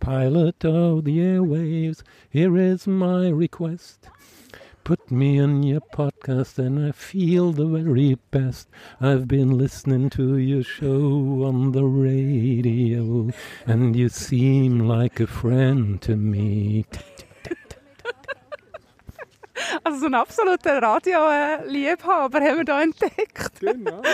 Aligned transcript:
Pilot 0.00 0.64
of 0.66 1.04
the 1.04 1.18
airwaves, 1.18 2.02
here 2.28 2.58
is 2.58 2.86
my 2.86 3.28
request. 3.28 4.10
Put 4.84 5.10
me 5.10 5.38
in 5.38 5.62
your 5.62 5.80
podcast 5.80 6.58
and 6.58 6.86
I 6.86 6.92
feel 6.92 7.52
the 7.52 7.64
very 7.64 8.18
best. 8.30 8.68
I've 9.00 9.26
been 9.26 9.56
listening 9.56 10.10
to 10.10 10.36
your 10.36 10.62
show 10.62 11.44
on 11.46 11.72
the 11.72 11.84
radio 11.84 13.30
and 13.66 13.96
you 13.96 14.10
seem 14.10 14.80
like 14.80 15.20
a 15.20 15.26
friend 15.26 16.02
to 16.02 16.14
me. 16.14 16.84
Also 19.84 20.00
so 20.00 20.06
einen 20.06 20.14
absoluten 20.14 20.84
Radio-Liebhaber 20.84 22.40
haben 22.40 22.66
wir 22.66 22.74
hier 22.74 22.82
entdeckt. 22.82 23.60
Genau. 23.60 24.02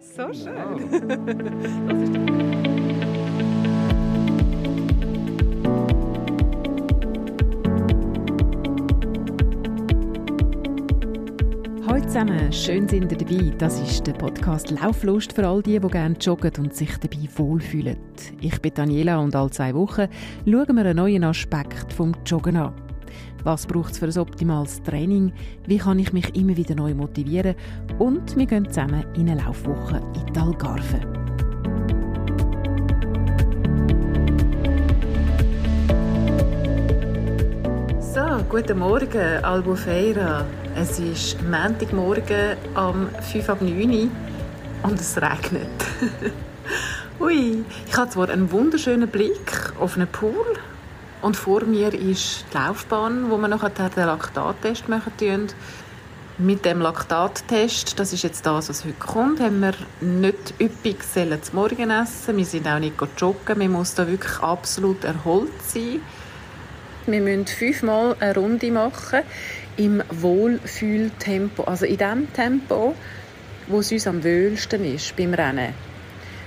So 0.00 0.32
schön. 0.32 2.14
zusammen, 12.08 12.50
schön 12.54 12.88
sind 12.88 13.12
ihr 13.12 13.18
dabei. 13.18 13.52
Das 13.58 13.78
ist 13.82 14.06
der 14.06 14.14
Podcast 14.14 14.70
Lauflust 14.70 15.34
für 15.34 15.46
all 15.46 15.62
die, 15.62 15.78
die 15.78 15.88
gerne 15.88 16.16
joggen 16.18 16.52
und 16.58 16.74
sich 16.74 16.96
dabei 16.96 17.28
wohlfühlen. 17.36 17.98
Ich 18.40 18.62
bin 18.62 18.72
Daniela 18.72 19.18
und 19.18 19.36
alle 19.36 19.50
zwei 19.50 19.74
Wochen 19.74 20.08
schauen 20.46 20.76
wir 20.76 20.86
einen 20.86 20.96
neuen 20.96 21.24
Aspekt 21.24 21.92
vom 21.92 22.14
Joggen 22.24 22.56
an. 22.56 22.72
Was 23.44 23.66
braucht 23.66 23.92
es 23.92 23.98
für 23.98 24.06
ein 24.06 24.18
optimales 24.18 24.82
Training? 24.82 25.32
Wie 25.66 25.76
kann 25.76 25.98
ich 25.98 26.14
mich 26.14 26.34
immer 26.34 26.56
wieder 26.56 26.74
neu 26.74 26.94
motivieren? 26.94 27.54
Und 27.98 28.34
wir 28.38 28.46
gehen 28.46 28.66
zusammen 28.66 29.04
in 29.14 29.28
eine 29.28 29.42
Laufwoche 29.42 30.00
in 30.14 30.32
die 30.32 30.40
Algarve. 30.40 31.00
So, 38.00 38.44
guten 38.48 38.78
Morgen, 38.78 39.44
Albufeira. 39.44 40.46
Es 40.80 41.00
ist 41.00 41.42
Montagmorgen 41.42 42.56
am 42.74 43.08
5 43.32 43.48
ab 43.48 43.60
9 43.60 43.90
Uhr 43.90 44.10
und 44.84 45.00
es 45.00 45.16
regnet. 45.16 45.66
Ui, 47.20 47.64
ich 47.88 47.96
habe 47.96 48.10
zwar 48.10 48.28
einen 48.28 48.52
wunderschönen 48.52 49.08
Blick 49.08 49.72
auf 49.80 49.96
einen 49.96 50.06
Pool 50.06 50.46
und 51.20 51.36
vor 51.36 51.64
mir 51.64 51.92
ist 51.92 52.44
die 52.52 52.56
Laufbahn, 52.56 53.28
wo 53.28 53.38
wir 53.38 53.48
nachher 53.48 53.70
den 53.70 54.06
Laktattest 54.06 54.88
machen 54.88 55.12
tun. 55.18 55.48
Mit 56.38 56.64
dem 56.64 56.80
Laktattest, 56.80 57.98
das 57.98 58.12
ist 58.12 58.22
jetzt 58.22 58.46
das, 58.46 58.68
was 58.68 58.84
heute 58.84 58.94
kommt, 59.00 59.40
haben 59.40 59.58
wir 59.58 59.74
nicht 60.00 60.54
üppig 60.60 61.02
sollen 61.02 61.42
zum 61.42 61.56
Morgen 61.56 61.90
essen. 61.90 62.36
Wir 62.36 62.44
sind 62.44 62.68
auch 62.68 62.78
nicht 62.78 62.94
joggen. 63.16 63.58
Man 63.58 63.72
muss 63.72 63.96
da 63.96 64.06
wirklich 64.06 64.38
absolut 64.38 65.02
erholt 65.02 65.60
sein. 65.66 66.02
Wir 67.06 67.20
müssen 67.20 67.48
fünfmal 67.48 68.14
eine 68.20 68.34
Runde 68.36 68.70
machen 68.70 69.22
im 69.78 70.02
Wohlfühltempo, 70.10 71.62
also 71.64 71.86
in 71.86 71.96
dem 71.96 72.32
Tempo, 72.32 72.94
wo 73.68 73.78
es 73.78 73.90
uns 73.92 74.06
am 74.06 74.22
wohlsten 74.22 74.84
ist 74.84 75.16
beim 75.16 75.32
Rennen. 75.32 75.72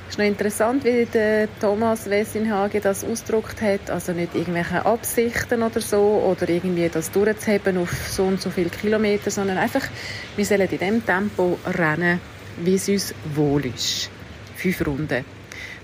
Es 0.08 0.16
ist 0.16 0.20
noch 0.20 0.26
interessant, 0.26 0.84
wie 0.84 1.06
der 1.06 1.48
Thomas 1.62 2.10
Wessinhage 2.10 2.82
das 2.82 3.06
ausgedrückt 3.06 3.62
hat, 3.62 3.90
also 3.90 4.12
nicht 4.12 4.36
irgendwelche 4.36 4.86
Absichten 4.86 5.64
oder 5.64 5.80
so 5.80 6.22
oder 6.30 6.50
irgendwie 6.50 6.90
das 6.90 7.12
durchzuheben 7.12 7.78
auf 7.78 8.10
so 8.10 8.26
und 8.26 8.42
so 8.42 8.50
viele 8.50 8.70
Kilometer, 8.70 9.32
sondern 9.32 9.58
einfach, 9.58 9.88
wir 10.36 10.46
sollen 10.46 10.68
in 10.70 10.78
dem 10.78 11.06
Tempo 11.06 11.58
rennen, 11.66 12.20
wie 12.58 12.76
es 12.76 12.90
uns 12.90 13.16
wohl 13.34 13.66
ist. 13.66 14.10
Fünf 14.58 14.86
Runden. 14.86 15.24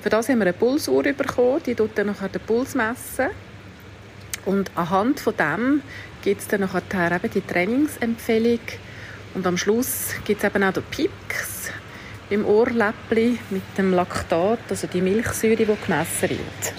Für 0.01 0.09
das 0.09 0.27
haben 0.27 0.39
wir 0.39 0.47
eine 0.47 0.53
Pulsuhr 0.53 1.03
bekommen, 1.03 1.61
die 1.65 1.75
tut 1.75 1.91
dann 1.95 2.07
nachher 2.07 2.27
den 2.27 2.41
Puls 2.41 2.75
messen. 2.75 3.29
Und 4.45 4.71
anhand 4.75 5.21
von 5.21 5.35
dem 5.37 5.81
gibt 6.21 6.41
es 6.41 6.47
dann 6.47 6.61
nachher 6.61 7.11
eben 7.11 7.31
die 7.31 7.41
Trainingsempfehlung. 7.41 8.59
Und 9.33 9.45
am 9.45 9.57
Schluss 9.57 10.15
gibt 10.25 10.43
es 10.43 10.49
eben 10.49 10.63
auch 10.63 10.73
den 10.73 10.83
Pips 10.83 11.71
im 12.29 12.45
Ohrläppli 12.45 13.39
mit 13.49 13.63
dem 13.77 13.93
Laktat, 13.93 14.59
also 14.69 14.87
die 14.87 15.01
Milchsäure, 15.01 15.55
die 15.55 15.65
gemessen 15.65 16.29
wird. 16.29 16.73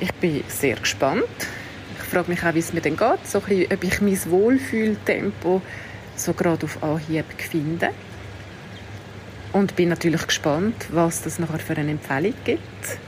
Ich 0.00 0.12
bin 0.14 0.44
sehr 0.48 0.76
gespannt. 0.76 1.24
Ich 1.98 2.08
frage 2.08 2.30
mich 2.30 2.42
auch, 2.42 2.54
wie 2.54 2.60
es 2.60 2.72
mir 2.72 2.80
denn 2.80 2.96
geht, 2.96 3.26
so 3.26 3.40
bisschen, 3.40 3.72
ob 3.72 3.84
ich 3.84 4.00
mein 4.00 4.30
Wohlfühltempo 4.30 5.62
so 6.16 6.32
gerade 6.32 6.64
auf 6.64 6.82
Anhieb 6.82 7.24
finde. 7.38 7.90
Und 9.52 9.74
bin 9.74 9.88
natürlich 9.88 10.26
gespannt, 10.26 10.86
was 10.90 11.22
das 11.22 11.38
nachher 11.38 11.58
für 11.58 11.76
eine 11.76 11.90
Empfehlung 11.90 12.34
gibt. 12.44 12.98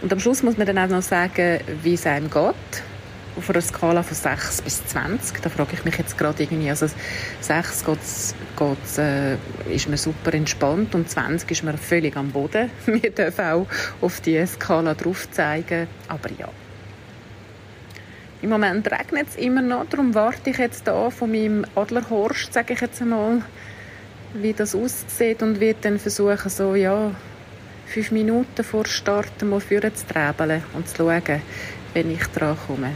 Und 0.00 0.12
am 0.12 0.20
Schluss 0.20 0.42
muss 0.42 0.56
man 0.56 0.66
dann 0.66 0.78
auch 0.78 0.88
noch 0.88 1.02
sagen, 1.02 1.60
wie 1.82 1.94
es 1.94 2.06
einem 2.06 2.30
geht. 2.30 2.82
Auf 3.36 3.50
einer 3.50 3.60
Skala 3.60 4.02
von 4.02 4.14
6 4.14 4.62
bis 4.62 4.86
20. 4.86 5.40
Da 5.40 5.50
frage 5.50 5.70
ich 5.74 5.84
mich 5.84 5.96
jetzt 5.98 6.16
gerade 6.16 6.42
irgendwie, 6.42 6.70
also 6.70 6.86
6 7.40 7.84
geht's, 7.84 8.34
geht's, 8.56 8.98
äh, 8.98 9.36
ist 9.68 9.88
man 9.88 9.96
super 9.96 10.32
entspannt 10.34 10.94
und 10.94 11.10
20 11.10 11.50
ist 11.50 11.64
man 11.64 11.76
völlig 11.76 12.16
am 12.16 12.30
Boden. 12.30 12.70
Wir 12.86 13.10
dürfen 13.10 13.44
auch 13.44 13.66
auf 14.00 14.20
die 14.20 14.44
Skala 14.46 14.94
drauf 14.94 15.28
zeigen, 15.32 15.88
aber 16.08 16.30
ja. 16.38 16.48
Im 18.40 18.50
Moment 18.50 18.86
regnet 18.92 19.28
es 19.30 19.36
immer 19.36 19.62
noch, 19.62 19.86
darum 19.88 20.14
warte 20.14 20.50
ich 20.50 20.58
jetzt 20.58 20.86
da 20.86 21.08
von 21.08 21.32
meinem 21.32 21.64
Adlerhorst, 21.74 22.52
sage 22.52 22.74
ich 22.74 22.80
jetzt 22.82 23.00
einmal, 23.00 23.42
wie 24.34 24.52
das 24.52 24.74
aussieht 24.74 25.42
und 25.42 25.60
werde 25.60 25.78
dann 25.80 25.98
versuchen, 25.98 26.50
so, 26.50 26.74
ja, 26.74 27.10
fünf 27.86 28.10
Minuten 28.10 28.62
vor 28.62 28.86
Start 28.86 29.42
mal 29.42 29.60
vorne 29.60 29.94
zu 29.94 30.06
träbeln 30.06 30.62
und 30.74 30.88
zu 30.88 30.96
schauen, 30.96 31.42
wenn 31.94 32.10
ich 32.10 32.26
dran 32.28 32.56
komme. 32.66 32.90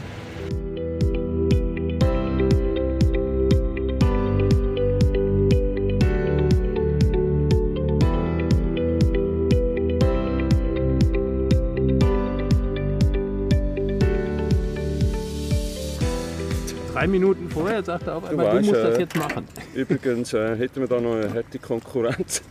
Drei 16.98 17.06
Minuten 17.06 17.48
vorher 17.48 17.84
sagt 17.84 18.09
er 18.09 18.16
auf 18.16 18.25
einmal, 18.25 18.47
du, 18.50 18.56
weißt, 18.56 18.69
musst 18.70 18.82
das 18.82 18.97
äh, 18.97 19.00
jetzt 19.03 19.16
machen. 19.16 19.47
Übrigens 19.75 20.32
äh, 20.32 20.56
hätten 20.56 20.81
wir 20.81 20.88
da 20.88 21.00
noch 21.00 21.14
eine 21.14 21.32
harte 21.32 21.60
Konkurrenz. 21.60 22.42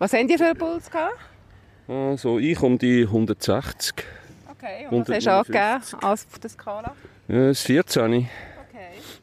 Was 0.00 0.12
habt 0.12 0.28
ihr 0.28 0.38
für 0.38 0.46
einen 0.46 0.58
Puls 0.58 0.90
gehabt? 0.90 1.14
Also 1.86 2.40
ich 2.40 2.60
um 2.60 2.76
die 2.76 3.04
160. 3.04 3.94
Okay, 4.50 4.88
und 4.90 5.08
was 5.08 5.14
hast 5.14 5.26
du 5.26 5.30
angegeben 5.30 6.04
als 6.04 6.26
auf 6.26 6.38
der 6.40 6.50
Skala? 6.50 6.94
Ja, 7.28 7.46
das 7.46 7.62
14. 7.62 8.02
Okay. 8.12 8.28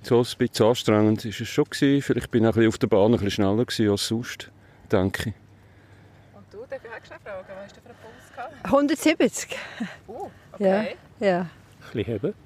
So 0.01 0.19
ein 0.19 0.25
bisschen 0.37 0.65
anstrengend 0.65 1.25
ist 1.25 1.41
es 1.41 1.49
schon 1.49 1.65
gewesen. 1.65 2.01
Vielleicht 2.03 2.31
bin 2.31 2.45
ich 2.45 2.67
auf 2.69 2.77
der 2.77 2.87
Bahn 2.87 3.07
ein 3.07 3.11
bisschen 3.11 3.31
schneller 3.31 3.65
gewesen 3.65 3.89
als 3.89 4.07
sonst. 4.07 4.49
Danke. 4.87 5.33
Und 6.33 6.45
du, 6.51 6.59
darf 6.69 6.79
ich 6.81 6.89
auch 6.89 7.05
schnell 7.05 7.19
fragen, 7.21 7.47
was 7.49 7.63
hast 7.65 7.75
du 7.75 7.81
für 7.81 7.89
einen 7.89 7.97
Puls 8.01 8.33
gehabt? 8.33 8.53
170. 8.63 9.57
Oh, 10.07 10.29
Ja, 10.57 10.79
okay. 10.79 10.95
ja. 11.19 11.39
Ein 11.41 11.49
bisschen 11.91 12.05
heben. 12.05 12.44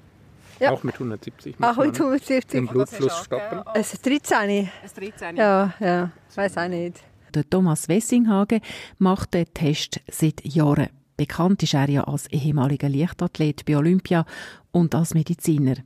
Ja. 0.60 0.72
Auch 0.72 0.82
mit 0.82 0.94
170 0.94 1.58
muss 1.58 1.68
Auch 1.68 1.76
mit 1.78 1.98
man 1.98 2.08
170. 2.08 2.46
den 2.50 2.66
Blutfluss 2.66 3.24
stoppen. 3.24 3.62
Es 3.74 3.94
ist 3.94 4.06
13. 4.06 4.36
Ein 4.36 4.70
13. 4.94 5.36
Ja, 5.36 5.74
ja. 5.80 6.10
Weiß 6.34 6.58
auch 6.58 6.68
nicht. 6.68 7.02
Der 7.34 7.48
Thomas 7.48 7.88
Wessinghagen 7.88 8.60
macht 8.98 9.34
den 9.34 9.46
Test 9.54 10.00
seit 10.10 10.44
Jahren. 10.44 10.88
Bekannt 11.16 11.62
ist 11.62 11.74
er 11.74 11.88
ja 11.88 12.04
als 12.04 12.26
ehemaliger 12.28 12.88
Leichtathlet 12.88 13.64
bei 13.64 13.76
Olympia 13.76 14.24
und 14.70 14.94
als 14.94 15.14
Mediziner. 15.14 15.76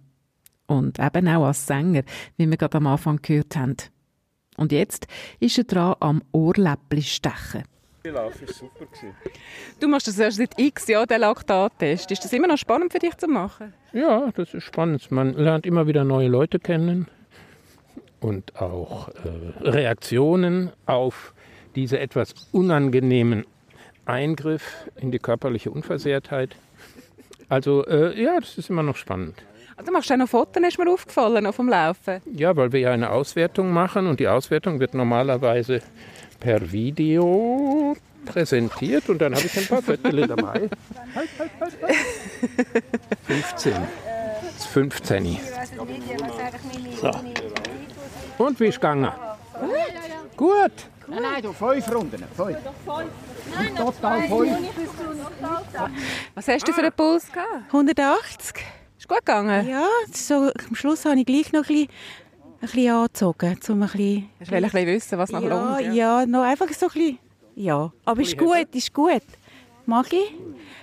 Und 0.66 0.98
eben 0.98 1.28
auch 1.28 1.46
als 1.46 1.66
Sänger, 1.66 2.02
wie 2.36 2.48
wir 2.48 2.56
gerade 2.56 2.78
am 2.78 2.86
Anfang 2.86 3.20
gehört 3.22 3.56
haben. 3.56 3.76
Und 4.56 4.72
jetzt 4.72 5.06
ist 5.40 5.58
er 5.58 5.64
dran 5.64 5.96
am 6.00 6.22
Ohrläppli 6.32 7.02
stechen. 7.02 7.64
Der 8.04 8.12
Lauf 8.12 8.38
war 8.38 8.52
super. 8.52 8.84
Gewesen. 8.84 9.14
Du 9.80 9.88
machst 9.88 10.06
das 10.06 10.18
erst 10.18 10.36
seit 10.36 10.58
x 10.58 10.88
Jahren, 10.88 11.06
den 11.06 11.20
Laktattest. 11.20 12.10
Ist 12.10 12.22
das 12.22 12.34
immer 12.34 12.46
noch 12.46 12.58
spannend 12.58 12.92
für 12.92 12.98
dich 12.98 13.16
zu 13.16 13.26
machen? 13.26 13.72
Ja, 13.94 14.30
das 14.36 14.52
ist 14.52 14.64
spannend. 14.64 15.10
Man 15.10 15.32
lernt 15.32 15.64
immer 15.64 15.86
wieder 15.86 16.04
neue 16.04 16.28
Leute 16.28 16.58
kennen 16.58 17.08
und 18.20 18.60
auch 18.60 19.08
äh, 19.08 19.12
Reaktionen 19.62 20.70
auf 20.84 21.32
diese 21.76 21.98
etwas 21.98 22.34
unangenehmen 22.52 23.46
Eingriff 24.04 24.86
in 24.96 25.10
die 25.10 25.18
körperliche 25.18 25.70
Unversehrtheit. 25.70 26.56
Also 27.48 27.86
äh, 27.86 28.22
ja, 28.22 28.38
das 28.38 28.58
ist 28.58 28.68
immer 28.68 28.82
noch 28.82 28.96
spannend. 28.96 29.42
Also, 29.76 29.86
du 29.90 29.92
machst 29.92 30.12
auch 30.12 30.16
noch 30.16 30.28
Fotos, 30.28 30.62
ist 30.62 30.78
mir 30.78 30.88
aufgefallen, 30.88 31.46
auf 31.46 31.56
dem 31.56 31.68
Laufen. 31.68 32.20
Ja, 32.32 32.54
weil 32.54 32.70
wir 32.72 32.80
ja 32.80 32.92
eine 32.92 33.10
Auswertung 33.10 33.72
machen 33.72 34.06
und 34.06 34.20
die 34.20 34.28
Auswertung 34.28 34.78
wird 34.78 34.94
normalerweise 34.94 35.82
per 36.44 36.70
Video 36.70 37.96
präsentiert 38.26 39.08
und 39.08 39.18
dann 39.18 39.34
habe 39.34 39.46
ich 39.46 39.56
ein 39.56 39.66
paar 39.66 39.80
Viertel 39.80 40.26
dabei. 40.26 40.68
Halt, 41.14 41.28
halt, 41.38 41.50
halt, 41.58 41.82
halt. 41.82 42.84
15. 43.22 43.72
Das 43.72 44.56
ist 44.58 44.66
15. 44.66 45.38
So. 47.00 47.10
Und 48.36 48.60
wie 48.60 48.64
ist 48.64 48.74
es 48.74 48.80
gegangen? 48.80 49.10
Gut. 50.36 50.72
Nein, 51.08 51.22
nein, 51.22 51.42
du, 51.42 51.52
fünf 51.54 51.94
Runden. 51.94 52.22
Fünf. 52.36 52.58
Was 56.34 56.48
hast 56.48 56.68
du 56.68 56.72
für 56.74 56.82
einen 56.82 56.92
Puls 56.92 57.32
gehabt? 57.32 57.48
180. 57.68 58.64
Ist 58.98 59.08
gut 59.08 59.18
gegangen? 59.18 59.66
Ja, 59.66 59.86
so, 60.12 60.50
am 60.68 60.74
Schluss 60.74 61.06
habe 61.06 61.20
ich 61.20 61.26
gleich 61.26 61.52
noch 61.52 61.62
ein 61.62 61.66
bisschen, 61.68 61.88
ein 62.64 62.70
bisschen 62.70 62.92
angezogen, 62.92 63.58
um 63.68 63.82
ein 63.82 63.88
bisschen... 63.88 64.30
Ich 64.40 64.50
will 64.50 64.56
ein 64.56 64.62
bisschen 64.62 64.86
wissen, 64.86 65.18
was 65.18 65.30
noch 65.30 65.42
ja, 65.42 65.78
lohnt. 65.78 65.94
ja, 65.94 66.26
noch 66.26 66.42
einfach 66.42 66.68
so 66.72 66.86
ein 66.86 66.92
bisschen... 66.92 67.18
Ja, 67.56 67.92
aber 68.04 68.20
ist 68.20 68.36
gut, 68.36 68.68
ist 68.72 68.92
gut. 68.92 69.22
Mag 69.86 70.12
ich? 70.12 70.34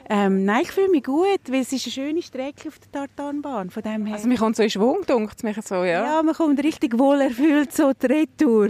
Ähm, 0.10 0.45
nein, 0.45 0.62
ich 0.62 0.72
fühle 0.72 0.89
mich 0.89 1.04
gut, 1.04 1.39
weil 1.50 1.62
es 1.62 1.74
ist 1.74 1.86
eine 1.86 1.92
schöne 1.92 2.22
Strecke 2.22 2.68
auf 2.68 2.78
der 2.80 2.92
Tartanbahn, 2.92 3.69
von 3.69 3.81
dem 3.81 4.06
her. 4.06 4.16
Also 4.16 4.28
mir 4.28 4.38
kommt 4.38 4.56
so 4.56 4.63
in 4.63 4.69
Schwung, 4.69 5.04
dunkt 5.07 5.44
mich 5.44 5.57
so, 5.63 5.75
ja. 5.75 6.04
ja, 6.04 6.24
man 6.24 6.36
kommt 6.36 6.63
richtig 6.63 6.98
wohl 6.98 7.19
erfüllt 7.22 7.74
so 7.74 7.92
die 7.94 8.06
Retour. 8.06 8.69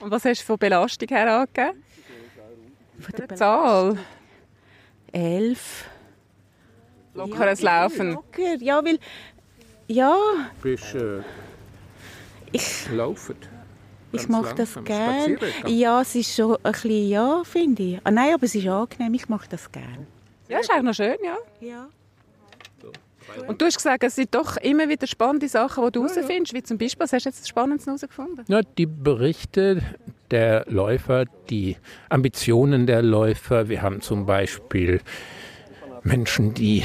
Und 0.00 0.10
was 0.10 0.24
hast 0.24 0.42
du 0.42 0.44
von 0.44 0.58
Belastung 0.58 1.08
her 1.08 1.40
angegeben? 1.40 1.82
Von 2.98 3.14
Eine 3.14 3.34
Zahl? 3.36 3.98
Elf. 5.12 5.88
Lockeres 7.14 7.62
Laufen. 7.62 8.12
Locker, 8.12 8.56
ja, 8.60 8.84
weil... 8.84 8.98
Ja, 9.88 10.16
Bist 10.62 10.94
äh, 10.94 11.20
ich... 12.56 12.90
laufen? 12.92 13.36
Ich 14.12 14.28
mache 14.28 14.54
das 14.54 14.78
gerne. 14.84 15.38
Ja, 15.66 16.00
es 16.00 16.14
ist 16.14 16.34
schon 16.34 16.56
ein 16.62 16.72
bisschen, 16.72 17.08
ja, 17.08 17.42
finde 17.44 17.82
ich. 17.82 18.00
Ah, 18.04 18.10
nein, 18.10 18.34
aber 18.34 18.44
es 18.44 18.54
ist 18.54 18.66
angenehm, 18.66 19.14
ich 19.14 19.28
mache 19.28 19.48
das 19.50 19.70
gerne. 19.70 20.06
Ja, 20.48 20.60
ist 20.60 20.70
eigentlich 20.70 20.84
noch 20.84 20.94
schön, 20.94 21.16
ja. 21.24 21.36
Ja. 21.60 21.88
Und 23.48 23.60
du 23.60 23.66
hast 23.66 23.76
gesagt, 23.76 24.04
es 24.04 24.14
sind 24.14 24.34
doch 24.34 24.56
immer 24.58 24.88
wieder 24.88 25.06
spannende 25.06 25.48
Sachen, 25.48 25.84
die 25.86 25.92
du 25.92 26.04
herausfindest, 26.06 26.54
wie 26.54 26.62
zum 26.62 26.78
Beispiel, 26.78 27.02
was 27.02 27.12
hast 27.12 27.26
du 27.26 27.30
jetzt 27.30 27.48
Spannendes 27.48 27.86
herausgefunden? 27.86 28.44
Ja, 28.46 28.60
die 28.62 28.86
Berichte 28.86 29.82
der 30.30 30.64
Läufer, 30.68 31.24
die 31.50 31.76
Ambitionen 32.08 32.86
der 32.86 33.02
Läufer. 33.02 33.68
Wir 33.68 33.82
haben 33.82 34.00
zum 34.00 34.26
Beispiel 34.26 35.00
Menschen, 36.02 36.54
die 36.54 36.84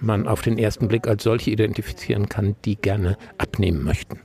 man 0.00 0.28
auf 0.28 0.42
den 0.42 0.58
ersten 0.58 0.88
Blick 0.88 1.08
als 1.08 1.24
solche 1.24 1.50
identifizieren 1.50 2.28
kann, 2.28 2.56
die 2.64 2.76
gerne 2.76 3.16
abnehmen 3.38 3.82
möchten. 3.82 4.20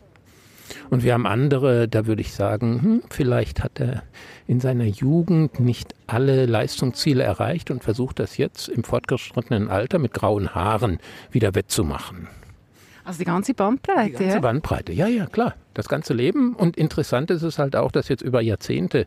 Und 0.89 1.03
wir 1.03 1.13
haben 1.13 1.27
andere, 1.27 1.87
da 1.87 2.07
würde 2.07 2.21
ich 2.21 2.33
sagen, 2.33 2.81
hm, 2.81 3.03
vielleicht 3.09 3.63
hat 3.63 3.79
er 3.79 4.03
in 4.47 4.59
seiner 4.59 4.85
Jugend 4.85 5.59
nicht 5.59 5.93
alle 6.07 6.45
Leistungsziele 6.47 7.23
erreicht 7.23 7.69
und 7.69 7.83
versucht 7.83 8.19
das 8.19 8.37
jetzt 8.37 8.67
im 8.69 8.83
fortgeschrittenen 8.83 9.69
Alter 9.69 9.99
mit 9.99 10.13
grauen 10.13 10.55
Haaren 10.55 10.99
wieder 11.31 11.53
wettzumachen. 11.53 12.27
Also 13.03 13.19
die 13.19 13.25
ganze 13.25 13.53
Bandbreite, 13.53 14.11
Die 14.11 14.11
ganze 14.11 14.35
ja. 14.35 14.39
Bandbreite, 14.39 14.93
ja, 14.93 15.07
ja, 15.07 15.25
klar. 15.27 15.55
Das 15.73 15.87
ganze 15.87 16.13
Leben. 16.13 16.55
Und 16.55 16.77
interessant 16.77 17.31
ist 17.31 17.43
es 17.43 17.59
halt 17.59 17.75
auch, 17.75 17.91
das 17.91 18.07
jetzt 18.07 18.21
über 18.21 18.41
Jahrzehnte 18.41 19.05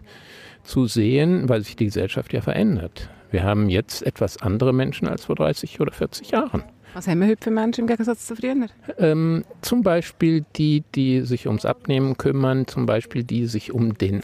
zu 0.65 0.87
sehen, 0.87 1.49
weil 1.49 1.63
sich 1.63 1.77
die 1.77 1.87
Gesellschaft 1.87 2.33
ja 2.33 2.41
verändert. 2.41 3.11
Wir 3.31 3.43
haben 3.45 3.69
jetzt 3.69 4.05
etwas 4.05 4.41
andere 4.43 4.73
Menschen 4.73 5.09
als 5.09 5.25
vor 5.25 5.37
30 5.37 5.81
oder 5.81 5.93
40 5.93 6.31
Jahren. 6.31 6.63
Was 6.95 7.09
haben 7.09 7.21
wir 7.21 7.29
heute 7.29 7.45
für 7.45 7.51
Menschen 7.51 7.83
im 7.83 7.87
Gegensatz 7.87 8.27
zu 8.27 8.37
früher? 8.37 8.55
Ähm, 8.99 9.45
zum 9.63 9.83
Beispiel 9.83 10.45
die, 10.57 10.85
die 10.95 11.23
sich 11.23 11.47
ums 11.47 11.65
Abnehmen 11.65 12.19
kümmern, 12.19 12.67
zum 12.67 12.85
Beispiel 12.85 13.25
die 13.25 13.47
sich 13.47 13.73
um 13.73 13.97
den, 13.97 14.21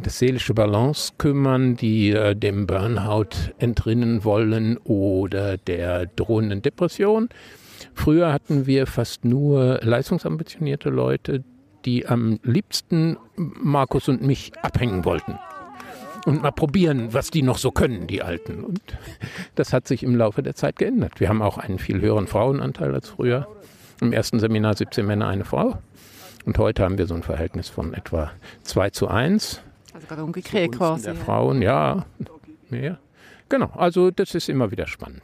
das 0.00 0.18
seelische 0.20 0.54
Balance 0.54 1.12
kümmern, 1.18 1.74
die 1.76 2.10
äh, 2.10 2.36
dem 2.36 2.68
Burnout 2.68 3.30
entrinnen 3.58 4.22
wollen 4.22 4.76
oder 4.78 5.56
der 5.56 6.06
drohenden 6.06 6.62
Depression. 6.62 7.28
Früher 7.94 8.32
hatten 8.32 8.66
wir 8.66 8.86
fast 8.86 9.24
nur 9.24 9.80
leistungsambitionierte 9.82 10.90
Leute, 10.90 11.42
die 11.84 12.06
am 12.06 12.38
liebsten 12.44 13.16
Markus 13.36 14.08
und 14.08 14.22
mich 14.22 14.52
abhängen 14.62 15.04
wollten. 15.04 15.38
Und 16.26 16.42
mal 16.42 16.50
probieren, 16.50 17.12
was 17.12 17.30
die 17.30 17.42
noch 17.42 17.58
so 17.58 17.70
können, 17.70 18.06
die 18.06 18.22
Alten. 18.22 18.64
Und 18.64 18.80
das 19.54 19.72
hat 19.72 19.86
sich 19.86 20.02
im 20.02 20.14
Laufe 20.14 20.42
der 20.42 20.54
Zeit 20.54 20.76
geändert. 20.76 21.20
Wir 21.20 21.28
haben 21.28 21.42
auch 21.42 21.58
einen 21.58 21.78
viel 21.78 22.00
höheren 22.00 22.26
Frauenanteil 22.26 22.94
als 22.94 23.08
früher. 23.08 23.46
Im 24.00 24.12
ersten 24.12 24.38
Seminar 24.38 24.76
17 24.76 25.06
Männer, 25.06 25.28
eine 25.28 25.44
Frau. 25.44 25.78
Und 26.44 26.58
heute 26.58 26.84
haben 26.84 26.98
wir 26.98 27.06
so 27.06 27.14
ein 27.14 27.22
Verhältnis 27.22 27.68
von 27.68 27.94
etwa 27.94 28.30
2 28.62 28.90
zu 28.90 29.08
1. 29.08 29.60
Also 29.94 30.06
gerade 30.06 30.24
umgekehrt 30.24 30.72
quasi. 30.72 31.04
Der. 31.04 31.14
Frauen, 31.14 31.62
ja, 31.62 32.04
mehr. 32.70 32.98
Genau, 33.48 33.70
also 33.74 34.10
das 34.10 34.34
ist 34.34 34.48
immer 34.48 34.70
wieder 34.70 34.86
spannend. 34.86 35.22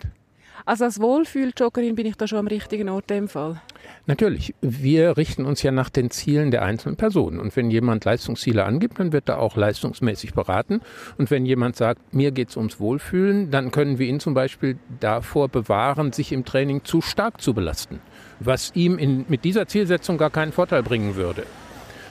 Also 0.67 0.85
als 0.85 0.99
Wohlfühl-Joggerin 0.99 1.95
bin 1.95 2.07
ich 2.07 2.17
da 2.17 2.27
schon 2.27 2.39
am 2.39 2.47
richtigen 2.47 2.89
Ort 2.89 3.11
in 3.11 3.17
dem 3.17 3.29
Fall. 3.29 3.61
Natürlich, 4.07 4.55
wir 4.63 5.19
richten 5.19 5.45
uns 5.45 5.63
ja 5.63 5.71
nach 5.71 5.91
den 5.91 6.11
Zielen 6.11 6.51
der 6.51 6.63
einzelnen 6.63 6.97
Personen. 6.97 7.39
Und 7.39 7.55
wenn 7.55 7.71
jemand 7.71 8.07
Leistungsziele 8.07 8.65
angibt, 8.65 8.99
dann 8.99 9.13
wird 9.13 9.29
er 9.29 9.41
auch 9.41 9.57
leistungsmäßig 9.57 10.33
beraten. 10.33 10.81
Und 11.19 11.31
wenn 11.31 11.45
jemand 11.45 11.77
sagt, 11.77 12.15
mir 12.15 12.31
geht 12.31 12.49
es 12.49 12.57
ums 12.57 12.81
Wohlfühlen, 12.81 13.51
dann 13.51 13.73
können 13.73 13.99
wir 13.99 14.07
ihn 14.07 14.21
zum 14.21 14.33
Beispiel 14.33 14.79
davor 15.01 15.49
bewahren, 15.49 16.13
sich 16.13 16.33
im 16.33 16.47
Training 16.47 16.83
zu 16.85 17.03
stark 17.03 17.43
zu 17.43 17.53
belasten. 17.53 18.01
Was 18.41 18.73
ihm 18.75 18.97
in, 18.97 19.27
mit 19.29 19.45
dieser 19.45 19.69
Zielsetzung 19.69 20.17
gar 20.17 20.31
keinen 20.31 20.53
Vorteil 20.53 20.83
bringen 20.83 21.15
würde. 21.15 21.45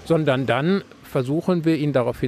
Sondern 0.06 0.46
dann 0.46 0.84
versuchen 1.02 1.66
wir 1.66 1.78
ihn 1.78 1.92
darauf 1.92 2.20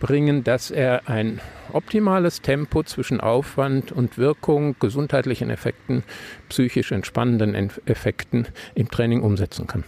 hinzubringen, 0.00 0.44
dass 0.44 0.70
er 0.70 1.08
ein 1.08 1.40
optimales 1.72 2.40
Tempo 2.40 2.82
zwischen 2.82 3.20
Aufwand 3.20 3.92
und 3.92 4.18
Wirkung, 4.18 4.76
gesundheitlichen 4.80 5.50
Effekten, 5.50 6.02
psychisch 6.48 6.92
entspannenden 6.92 7.54
Ent- 7.54 7.80
Effekten 7.86 8.48
im 8.74 8.90
Training 8.90 9.22
umsetzen 9.22 9.66
kann. 9.66 9.84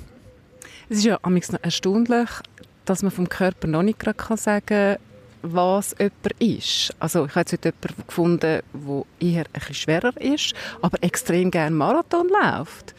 Es 0.89 0.99
ist 0.99 1.05
ja 1.05 1.19
amigs 1.23 1.51
noch 1.51 1.63
erstaunlich, 1.63 2.29
dass 2.85 3.03
man 3.03 3.11
vom 3.11 3.29
Körper 3.29 3.67
noch 3.67 3.83
nicht 3.83 3.99
gerade 3.99 4.17
kann 4.17 4.37
sagen 4.37 4.97
was 5.45 5.97
jemand 5.99 6.41
ist. 6.41 6.95
Also 7.01 7.25
ich 7.25 7.33
habe 7.33 7.41
jetzt 7.41 7.53
heute 7.53 7.73
jemanden 7.83 8.07
gefunden, 8.07 8.39
der 8.41 8.63
eher 9.19 9.45
ein 9.45 9.53
bisschen 9.55 9.75
schwerer 9.75 10.13
ist, 10.21 10.55
aber 10.83 11.03
extrem 11.03 11.51
gerne 11.51 11.75
Marathon 11.75 12.29
läuft. 12.29 12.95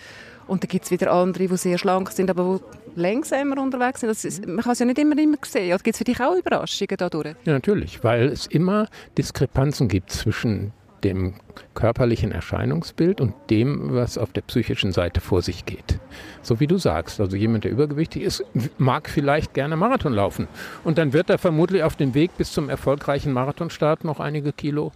Und 0.47 0.61
dann 0.61 0.67
gibt 0.67 0.83
es 0.83 0.91
wieder 0.91 1.13
andere, 1.13 1.47
die 1.47 1.55
sehr 1.55 1.77
schlank 1.77 2.11
sind, 2.11 2.29
aber 2.29 2.59
langsamer 2.95 3.61
unterwegs 3.61 4.01
sind. 4.01 4.09
Ist, 4.09 4.47
man 4.47 4.63
kann 4.63 4.73
es 4.73 4.79
ja 4.79 4.85
nicht 4.85 4.99
immer, 4.99 5.17
immer 5.17 5.37
sehen. 5.43 5.77
Gibt 5.83 5.87
es 5.87 5.97
für 5.97 6.03
dich 6.03 6.19
auch 6.19 6.35
Überraschungen 6.35 6.97
dadurch? 6.97 7.35
Ja, 7.45 7.53
natürlich, 7.53 8.03
weil 8.03 8.27
es 8.27 8.47
immer 8.47 8.87
Diskrepanzen 9.17 9.87
gibt 9.87 10.11
zwischen 10.11 10.73
dem 11.03 11.33
körperlichen 11.73 12.31
Erscheinungsbild 12.31 13.19
und 13.19 13.33
dem, 13.49 13.93
was 13.93 14.17
auf 14.17 14.31
der 14.31 14.41
psychischen 14.41 14.91
Seite 14.91 15.21
vor 15.21 15.41
sich 15.41 15.65
geht. 15.65 15.99
So 16.41 16.59
wie 16.59 16.67
du 16.67 16.77
sagst, 16.77 17.19
also 17.19 17.35
jemand, 17.35 17.65
der 17.65 17.71
übergewichtig 17.71 18.23
ist, 18.23 18.43
mag 18.77 19.09
vielleicht 19.09 19.53
gerne 19.53 19.75
Marathon 19.75 20.13
laufen. 20.13 20.47
Und 20.83 20.97
dann 20.97 21.13
wird 21.13 21.29
er 21.29 21.37
vermutlich 21.37 21.83
auf 21.83 21.95
dem 21.95 22.13
Weg 22.13 22.37
bis 22.37 22.53
zum 22.53 22.69
erfolgreichen 22.69 23.33
Marathonstart 23.33 24.03
noch 24.03 24.19
einige 24.19 24.53
Kilo 24.53 24.91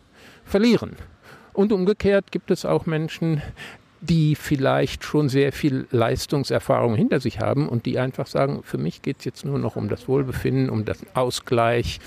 verlieren. 0.45 0.95
Und 1.54 1.71
umgekehrt 1.71 2.31
gibt 2.31 2.51
es 2.51 2.66
auch 2.66 2.85
Menschen, 2.85 3.42
die 4.01 4.35
vielleicht 4.35 5.04
schon 5.04 5.30
sehr 5.30 5.51
viel 5.51 5.87
Leistungserfahrung 5.92 6.95
hinter 6.95 7.19
sich 7.19 7.39
haben 7.39 7.68
und 7.68 7.85
die 7.85 7.97
einfach 7.99 8.27
sagen, 8.27 8.61
für 8.63 8.77
mich 8.77 9.01
geht 9.01 9.19
es 9.19 9.25
jetzt 9.25 9.45
nur 9.45 9.57
noch 9.59 9.75
um 9.75 9.89
das 9.89 10.07
Wohlbefinden, 10.07 10.69
um 10.69 10.85
das 10.85 10.99
Ausgleich 11.16 11.99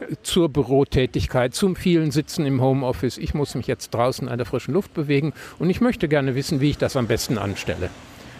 äh, 0.00 0.14
zur 0.22 0.48
Bürotätigkeit, 0.48 1.54
zum 1.54 1.76
vielen 1.76 2.10
Sitzen 2.10 2.46
im 2.46 2.60
Homeoffice. 2.62 3.18
Ich 3.18 3.34
muss 3.34 3.54
mich 3.54 3.66
jetzt 3.66 3.90
draußen 3.90 4.28
an 4.28 4.38
der 4.38 4.46
frischen 4.46 4.74
Luft 4.74 4.94
bewegen 4.94 5.32
und 5.58 5.68
ich 5.68 5.80
möchte 5.80 6.08
gerne 6.08 6.34
wissen, 6.34 6.60
wie 6.60 6.70
ich 6.70 6.78
das 6.78 6.96
am 6.96 7.06
besten 7.06 7.38
anstelle. 7.38 7.90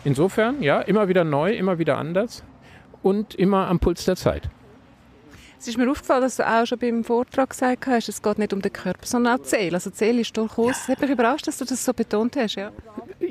Insofern, 0.04 0.62
ja, 0.62 0.80
immer 0.80 1.08
wieder 1.08 1.24
neu, 1.24 1.52
immer 1.52 1.78
wieder 1.78 1.98
anders 1.98 2.44
und 3.02 3.34
immer 3.34 3.68
am 3.68 3.78
Puls 3.78 4.04
der 4.04 4.16
Zeit. 4.16 4.48
Es 5.58 5.68
ist 5.68 5.78
mir 5.78 5.90
aufgefallen, 5.90 6.22
dass 6.22 6.36
du 6.36 6.46
auch 6.46 6.66
schon 6.66 6.78
beim 6.78 7.02
Vortrag 7.02 7.50
gesagt 7.50 7.86
hast, 7.86 8.08
es 8.08 8.22
geht 8.22 8.38
nicht 8.38 8.52
um 8.52 8.60
den 8.60 8.72
Körper, 8.72 9.04
sondern 9.06 9.38
auch 9.38 9.42
die 9.42 9.48
Seele. 9.48 9.74
Also 9.74 9.90
die 9.90 9.96
Seele 9.96 10.20
ist 10.20 10.36
durchaus... 10.36 10.82
Es 10.82 10.88
hat 10.88 11.00
mich 11.00 11.10
überrascht, 11.10 11.46
dass 11.46 11.58
du 11.58 11.64
das 11.64 11.84
so 11.84 11.92
betont 11.92 12.36
hast. 12.36 12.56
Ja. 12.56 12.72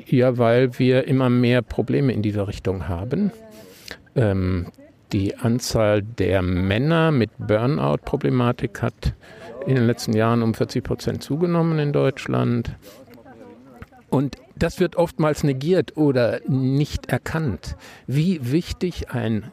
Ja, 0.06 0.36
weil 0.36 0.78
wir 0.78 1.06
immer 1.06 1.30
mehr 1.30 1.62
Probleme 1.62 2.12
in 2.12 2.22
dieser 2.22 2.48
Richtung 2.48 2.88
haben. 2.88 3.30
Ähm, 4.14 4.66
die 5.12 5.36
Anzahl 5.36 6.02
der 6.02 6.42
Männer 6.42 7.12
mit 7.12 7.30
Burnout-Problematik 7.38 8.82
hat 8.82 9.14
in 9.66 9.76
den 9.76 9.86
letzten 9.86 10.14
Jahren 10.14 10.42
um 10.42 10.54
40 10.54 10.82
Prozent 10.82 11.22
zugenommen 11.22 11.78
in 11.78 11.92
Deutschland. 11.92 12.76
Und 14.10 14.36
das 14.56 14.80
wird 14.80 14.96
oftmals 14.96 15.44
negiert 15.44 15.96
oder 15.96 16.40
nicht 16.48 17.06
erkannt, 17.06 17.76
wie 18.06 18.52
wichtig 18.52 19.10
ein 19.10 19.50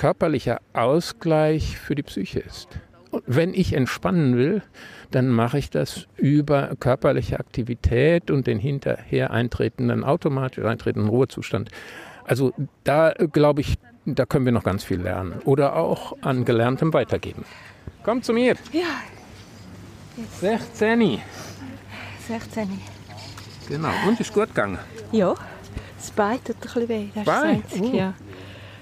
körperlicher 0.00 0.62
Ausgleich 0.72 1.76
für 1.76 1.94
die 1.94 2.02
Psyche 2.02 2.40
ist. 2.40 2.68
Und 3.10 3.22
wenn 3.26 3.52
ich 3.52 3.74
entspannen 3.74 4.34
will, 4.34 4.62
dann 5.10 5.28
mache 5.28 5.58
ich 5.58 5.68
das 5.68 6.06
über 6.16 6.70
körperliche 6.80 7.38
Aktivität 7.38 8.30
und 8.30 8.46
den 8.46 8.58
hinterher 8.58 9.30
eintretenden, 9.30 10.02
automatisch 10.02 10.64
eintretenden 10.64 11.10
Ruhezustand. 11.10 11.68
Also 12.24 12.54
da 12.84 13.10
äh, 13.12 13.28
glaube 13.30 13.60
ich, 13.60 13.74
da 14.06 14.24
können 14.24 14.46
wir 14.46 14.52
noch 14.52 14.64
ganz 14.64 14.84
viel 14.84 15.02
lernen. 15.02 15.34
Oder 15.44 15.76
auch 15.76 16.16
an 16.22 16.46
Gelerntem 16.46 16.94
weitergeben. 16.94 17.44
Komm 18.02 18.22
zu 18.22 18.32
mir. 18.32 18.54
Ja, 18.72 19.02
16. 20.40 21.18
16. 22.26 22.80
Genau. 23.68 23.90
Und 24.08 24.18
ist 24.18 24.32
gut 24.32 24.48
gegangen. 24.48 24.78
Ja, 25.12 25.34
das 25.98 26.10
Bein 26.12 26.42
tut 26.42 26.56
ein 26.56 26.60
bisschen 26.60 26.88
weh. 26.88 27.06
Das 27.14 27.20
ist 27.22 27.26
Bein? 27.26 27.62
das 27.64 27.72
Einzige, 27.74 27.86
Oh. 27.86 27.98
ja. 27.98 28.14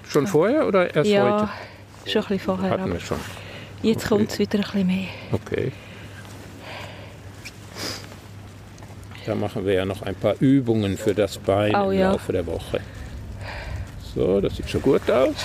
Schon 0.09 0.25
vorher 0.27 0.67
oder 0.67 0.93
erst 0.95 1.09
ja, 1.09 1.23
heute? 2.03 2.11
schon 2.11 2.21
ein 2.23 2.27
bisschen 2.29 2.39
vorher. 2.39 2.71
Hatten 2.71 2.91
wir 2.91 2.99
schon. 2.99 3.19
Jetzt 3.83 4.05
Okay. 4.05 4.09
kommt 4.09 4.31
es 4.31 4.39
wieder 4.39 4.57
ein 4.57 4.63
bisschen 4.63 4.87
mehr. 4.87 5.07
Okay. 5.31 5.71
Da 9.25 9.35
machen 9.35 9.65
wir 9.65 9.73
ja 9.73 9.85
noch 9.85 10.01
ein 10.01 10.15
paar 10.15 10.33
Übungen 10.39 10.97
für 10.97 11.13
das 11.13 11.37
Bein 11.37 11.75
Oh, 11.75 11.91
im 11.91 11.99
ja. 11.99 12.11
Laufe 12.11 12.31
der 12.31 12.45
Woche. 12.47 12.79
So, 14.15 14.41
das 14.41 14.55
sieht 14.57 14.67
schon 14.69 14.81
gut 14.81 15.09
aus. 15.11 15.35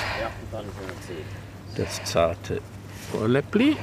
Das 1.76 2.02
zarte 2.04 2.62
Ohrläppli. 3.12 3.76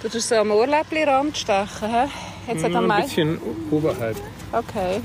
Du 0.00 0.08
tust 0.08 0.28
so 0.28 0.36
am 0.36 0.50
Ohrläppli-Rand 0.50 1.36
stechen, 1.36 1.90
hä? 1.90 2.06
Jetzt 2.48 2.64
hat 2.64 2.72
er 2.72 2.78
ein 2.80 2.86
mein... 2.86 3.02
bisschen 3.02 3.38
oberhalb 3.70 4.16
Okay. 4.52 5.00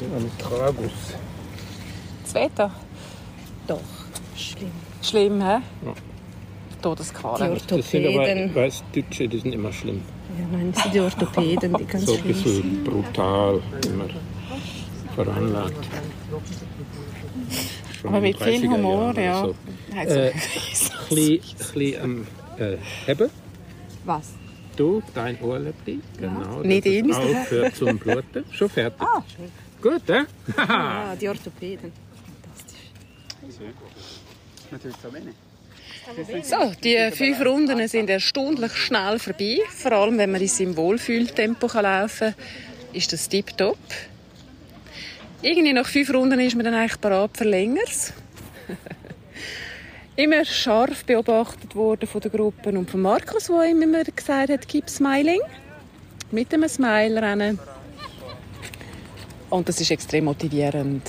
Am 0.00 0.38
Tragus. 0.38 1.14
Zweiter. 2.24 2.70
Doch, 3.66 3.80
schlimm. 4.36 4.70
Schlimm, 5.02 5.40
hä? 5.40 5.46
Ja. 5.46 5.60
Die 6.72 6.82
Todesqualen. 6.82 7.54
Das 7.54 7.90
sind 7.90 8.06
aber 8.06 8.18
Orthopäden. 8.18 8.54
Weißdeutsche, 8.54 9.28
die 9.28 9.38
sind 9.38 9.52
immer 9.54 9.72
schlimm. 9.72 10.02
Ja, 10.38 10.46
nein, 10.56 10.72
das 10.72 10.82
sind 10.82 10.94
die 10.94 11.00
Orthopäden, 11.00 11.74
die 11.78 11.84
ganz 11.84 12.06
So 12.06 12.14
ein 12.14 12.18
schlimm 12.20 12.34
sind. 12.34 12.44
bisschen 12.44 12.84
brutal 12.84 13.62
immer 13.86 14.06
veranlagt. 15.14 15.86
Schon 18.00 18.08
Aber 18.08 18.16
in 18.18 18.22
mit 18.24 18.40
den 18.40 18.60
viel 18.60 18.70
30er 18.70 18.72
Humor, 18.74 19.00
Jahren 19.00 19.10
oder 19.12 19.22
ja. 19.22 19.40
So. 19.44 19.54
Äh, 19.94 20.32
Ein 21.10 21.40
bisschen 21.58 22.02
am 22.02 22.26
äh, 22.58 22.76
Heben. 23.06 23.30
Was? 24.04 24.32
Du, 24.76 25.02
dein 25.14 25.38
Ohrläppli. 25.42 26.00
Genau. 26.18 26.56
das 26.58 26.66
Nicht 26.66 26.86
ist 26.86 26.92
ihn. 26.94 27.12
Aufhört 27.14 27.76
zum 27.76 27.98
Bluten. 27.98 28.44
Schon 28.50 28.70
fertig. 28.70 29.06
Gut, 29.82 30.08
eh? 30.10 30.22
Ah, 30.56 31.16
die 31.20 31.28
Orthopäden. 31.28 31.92
So, 36.42 36.72
die 36.82 37.10
fünf 37.12 37.44
Runden 37.44 37.88
sind 37.88 38.08
erstaunlich 38.08 38.72
schnell 38.72 39.18
vorbei. 39.18 39.58
Vor 39.70 39.92
allem, 39.92 40.18
wenn 40.18 40.30
man 40.30 40.40
in 40.40 40.48
seinem 40.48 40.76
Wohlfühltempo 40.76 41.66
kann 41.66 41.82
laufen 41.82 42.34
kann, 42.34 42.94
ist 42.94 43.12
das 43.12 43.28
tipptopp. 43.28 43.78
Irgendwie 45.42 45.72
nach 45.72 45.88
fünf 45.88 46.14
Runden 46.14 46.38
ist 46.38 46.54
man 46.54 46.64
dann 46.64 46.74
eigentlich 46.74 47.00
bereit 47.00 47.30
für 47.36 47.44
Längeres. 47.44 48.12
immer 50.16 50.44
scharf 50.44 51.04
beobachtet 51.04 51.74
worden 51.74 52.06
von 52.06 52.20
der 52.20 52.30
Gruppe 52.30 52.70
und 52.70 52.88
von 52.88 53.02
Markus, 53.02 53.46
der 53.46 53.64
ihm 53.64 53.82
immer 53.82 54.04
gesagt 54.04 54.50
hat, 54.50 54.68
keep 54.68 54.88
smiling. 54.88 55.40
Mit 56.30 56.54
einem 56.54 56.68
Smile 56.68 57.20
rennen. 57.20 57.58
Und 59.52 59.68
das 59.68 59.80
ist 59.82 59.90
extrem 59.90 60.24
motivierend. 60.24 61.02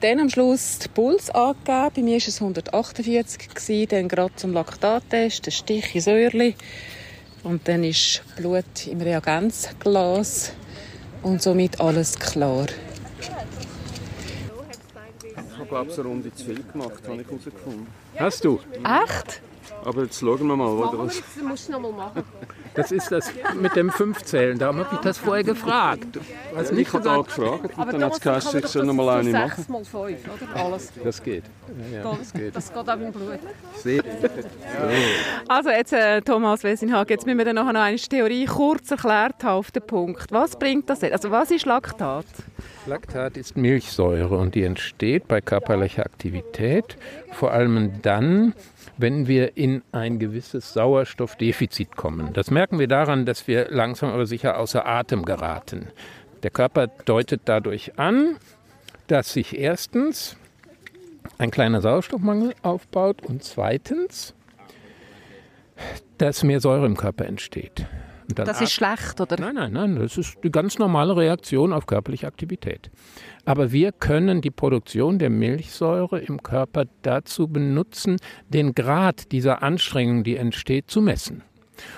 Dann 0.00 0.18
am 0.18 0.28
Schluss 0.30 0.80
den 0.80 0.92
Puls 0.92 1.30
angegeben. 1.30 1.90
Bei 1.94 2.02
mir 2.02 2.18
war 2.18 2.26
es 2.26 2.40
148, 2.40 3.48
gewesen, 3.54 3.88
dann 3.88 4.08
gerade 4.08 4.34
zum 4.34 4.52
Laktattest, 4.52 5.46
ein 5.46 5.52
Stich 5.52 5.94
ins 5.94 6.08
Öhrli. 6.08 6.56
Und 7.44 7.68
dann 7.68 7.84
ist 7.84 8.24
Blut 8.34 8.88
im 8.88 9.00
Reagenzglas. 9.00 10.54
Und 11.22 11.40
somit 11.40 11.80
alles 11.80 12.18
klar. 12.18 12.66
Ich 13.20 13.28
habe, 15.56 15.68
glaube 15.68 15.88
ich, 15.92 15.98
eine 16.00 16.08
Runde 16.08 16.34
zu 16.34 16.46
viel 16.46 16.64
gemacht, 16.64 17.02
habe 17.06 17.20
ich 17.22 17.28
herausgefunden. 17.28 17.86
Hast 18.16 18.44
du? 18.44 18.58
Echt? 18.82 19.40
Aber 19.84 20.02
jetzt 20.02 20.20
schauen 20.20 20.46
wir 20.46 20.56
mal, 20.56 20.68
oder 20.68 20.98
was? 20.98 21.22
Das 22.74 22.92
ist 22.92 23.10
das 23.10 23.32
mit 23.60 23.74
dem 23.74 23.90
Fünfzählen. 23.90 24.58
Darum 24.58 24.78
habe 24.78 24.88
ich 24.94 25.00
das 25.00 25.18
vorher 25.18 25.42
gefragt. 25.42 26.06
Du 26.12 26.20
nicht 26.74 26.88
Ich 26.88 26.92
habe 26.92 27.02
da 27.02 27.16
gesagt, 27.16 27.36
gefragt 27.36 27.78
und 27.78 27.92
dann 27.92 28.04
hat 28.04 28.12
es 28.12 28.20
geheißen, 28.20 28.60
ich 28.60 28.66
soll 28.66 28.84
noch 28.86 28.94
mal 28.94 29.18
eine 29.18 29.30
machen. 29.32 29.64
mal 29.68 29.84
fünf, 29.84 30.18
oder? 30.24 30.64
Alles. 30.64 30.92
das 31.02 31.22
geht. 31.22 31.44
Ja, 31.92 31.98
ja, 31.98 32.16
das 32.16 32.32
geht. 32.32 32.56
Das 32.56 32.72
geht 32.72 32.88
auch 32.88 32.94
im 32.94 33.12
Blut. 33.12 33.38
Sehr. 33.76 34.02
Also 35.48 35.70
jetzt, 35.70 35.92
äh, 35.92 36.20
Thomas 36.22 36.62
Wessinhag, 36.62 37.10
jetzt 37.10 37.26
müssen 37.26 37.38
wir 37.38 37.44
dann 37.44 37.56
noch 37.56 37.66
eine 37.66 37.96
Theorie 37.96 38.46
kurz 38.46 38.90
erklärt 38.90 39.42
haben 39.42 39.58
auf 39.58 39.70
den 39.70 39.82
Punkt. 39.86 40.30
Was 40.30 40.56
bringt 40.56 40.88
das 40.88 41.00
jetzt? 41.02 41.12
Also 41.12 41.30
was 41.30 41.50
ist 41.50 41.66
Laktat? 41.66 42.24
Laktat 42.86 43.36
ist 43.36 43.56
Milchsäure 43.56 44.36
und 44.38 44.54
die 44.54 44.62
entsteht 44.62 45.28
bei 45.28 45.40
körperlicher 45.40 46.04
Aktivität, 46.04 46.96
vor 47.32 47.52
allem 47.52 48.00
dann, 48.02 48.54
wenn 48.96 49.26
wir 49.28 49.56
in 49.56 49.69
ein 49.92 50.18
gewisses 50.18 50.72
Sauerstoffdefizit 50.72 51.96
kommen. 51.96 52.32
Das 52.32 52.50
merken 52.50 52.78
wir 52.78 52.88
daran, 52.88 53.26
dass 53.26 53.46
wir 53.48 53.68
langsam 53.70 54.10
aber 54.10 54.26
sicher 54.26 54.58
außer 54.58 54.86
Atem 54.86 55.24
geraten. 55.24 55.88
Der 56.42 56.50
Körper 56.50 56.88
deutet 57.04 57.42
dadurch 57.44 57.98
an, 57.98 58.36
dass 59.06 59.32
sich 59.32 59.58
erstens 59.58 60.36
ein 61.38 61.50
kleiner 61.50 61.80
Sauerstoffmangel 61.80 62.54
aufbaut 62.62 63.22
und 63.22 63.42
zweitens, 63.44 64.34
dass 66.18 66.42
mehr 66.42 66.60
Säure 66.60 66.86
im 66.86 66.96
Körper 66.96 67.26
entsteht. 67.26 67.86
Das 68.34 68.60
ist 68.60 68.72
schlecht, 68.72 69.20
oder? 69.20 69.36
Nein, 69.38 69.54
nein, 69.54 69.72
nein, 69.72 69.96
das 69.96 70.18
ist 70.18 70.38
die 70.42 70.50
ganz 70.50 70.78
normale 70.78 71.16
Reaktion 71.16 71.72
auf 71.72 71.86
körperliche 71.86 72.26
Aktivität. 72.26 72.90
Aber 73.44 73.72
wir 73.72 73.92
können 73.92 74.40
die 74.40 74.50
Produktion 74.50 75.18
der 75.18 75.30
Milchsäure 75.30 76.20
im 76.20 76.42
Körper 76.42 76.84
dazu 77.02 77.48
benutzen, 77.48 78.16
den 78.48 78.74
Grad 78.74 79.32
dieser 79.32 79.62
Anstrengung, 79.62 80.24
die 80.24 80.36
entsteht, 80.36 80.90
zu 80.90 81.00
messen. 81.00 81.42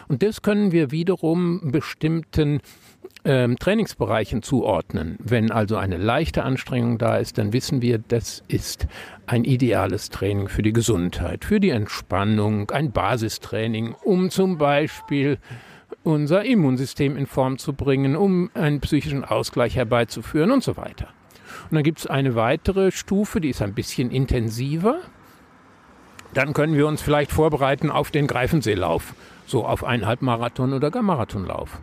Und 0.08 0.22
das 0.22 0.42
können 0.42 0.72
wir 0.72 0.90
wiederum 0.90 1.72
bestimmten 1.72 2.60
ähm, 3.24 3.56
Trainingsbereichen 3.56 4.42
zuordnen. 4.42 5.16
Wenn 5.20 5.50
also 5.50 5.76
eine 5.76 5.96
leichte 5.96 6.42
Anstrengung 6.42 6.98
da 6.98 7.16
ist, 7.16 7.38
dann 7.38 7.52
wissen 7.52 7.82
wir, 7.82 7.98
das 7.98 8.42
ist 8.48 8.86
ein 9.26 9.44
ideales 9.44 10.10
Training 10.10 10.48
für 10.48 10.62
die 10.62 10.72
Gesundheit, 10.72 11.44
für 11.44 11.60
die 11.60 11.70
Entspannung, 11.70 12.70
ein 12.70 12.92
Basistraining, 12.92 13.94
um 14.02 14.30
zum 14.30 14.58
Beispiel 14.58 15.38
unser 16.02 16.44
Immunsystem 16.44 17.16
in 17.16 17.26
Form 17.26 17.58
zu 17.58 17.72
bringen, 17.72 18.16
um 18.16 18.50
einen 18.54 18.80
psychischen 18.80 19.24
Ausgleich 19.24 19.76
herbeizuführen 19.76 20.50
und 20.50 20.62
so 20.62 20.76
weiter. 20.76 21.08
Und 21.70 21.76
dann 21.76 21.84
gibt 21.84 22.00
es 22.00 22.06
eine 22.06 22.34
weitere 22.34 22.90
Stufe, 22.90 23.40
die 23.40 23.50
ist 23.50 23.62
ein 23.62 23.74
bisschen 23.74 24.10
intensiver. 24.10 25.00
Dann 26.34 26.54
können 26.54 26.74
wir 26.74 26.86
uns 26.86 27.02
vielleicht 27.02 27.30
vorbereiten 27.30 27.90
auf 27.90 28.10
den 28.10 28.26
Greifenseelauf, 28.26 29.14
so 29.46 29.66
auf 29.66 29.84
einen 29.84 30.06
Halbmarathon 30.06 30.72
oder 30.72 30.90
gar 30.90 31.02
Marathonlauf. 31.02 31.80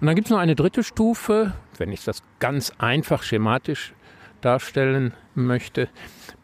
Und 0.00 0.06
dann 0.06 0.16
gibt 0.16 0.26
es 0.26 0.30
noch 0.30 0.38
eine 0.38 0.56
dritte 0.56 0.82
Stufe, 0.82 1.52
wenn 1.78 1.92
ich 1.92 2.04
das 2.04 2.22
ganz 2.40 2.72
einfach 2.78 3.22
schematisch 3.22 3.94
darstellen 4.40 5.14
möchte, 5.34 5.88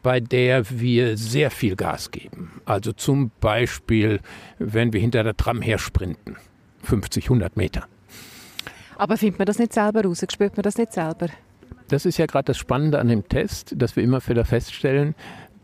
bei 0.02 0.20
der 0.20 0.70
wir 0.70 1.16
sehr 1.16 1.50
viel 1.50 1.76
Gas 1.76 2.10
geben. 2.10 2.60
Also 2.64 2.92
zum 2.92 3.30
Beispiel, 3.40 4.20
wenn 4.58 4.92
wir 4.92 5.00
hinter 5.00 5.25
der 5.25 5.37
Tram 5.37 5.60
her 5.60 5.78
sprinten, 5.78 6.37
50, 6.82 7.25
100 7.25 7.56
Meter. 7.56 7.85
Aber 8.97 9.16
findet 9.16 9.38
man 9.38 9.47
das 9.47 9.58
nicht 9.58 9.73
selber 9.73 10.02
raus? 10.04 10.25
Spürt 10.30 10.56
man 10.56 10.62
das 10.64 10.76
nicht 10.78 10.92
selber? 10.92 11.28
Das 11.88 12.04
ist 12.04 12.18
ja 12.18 12.26
gerade 12.26 12.47
das 12.47 12.58
Spannende 12.58 12.99
an 12.99 13.08
dem 13.08 13.26
Test, 13.28 13.75
dass 13.76 13.97
wir 13.97 14.02
immer 14.02 14.20
wieder 14.26 14.44
feststellen, 14.44 15.14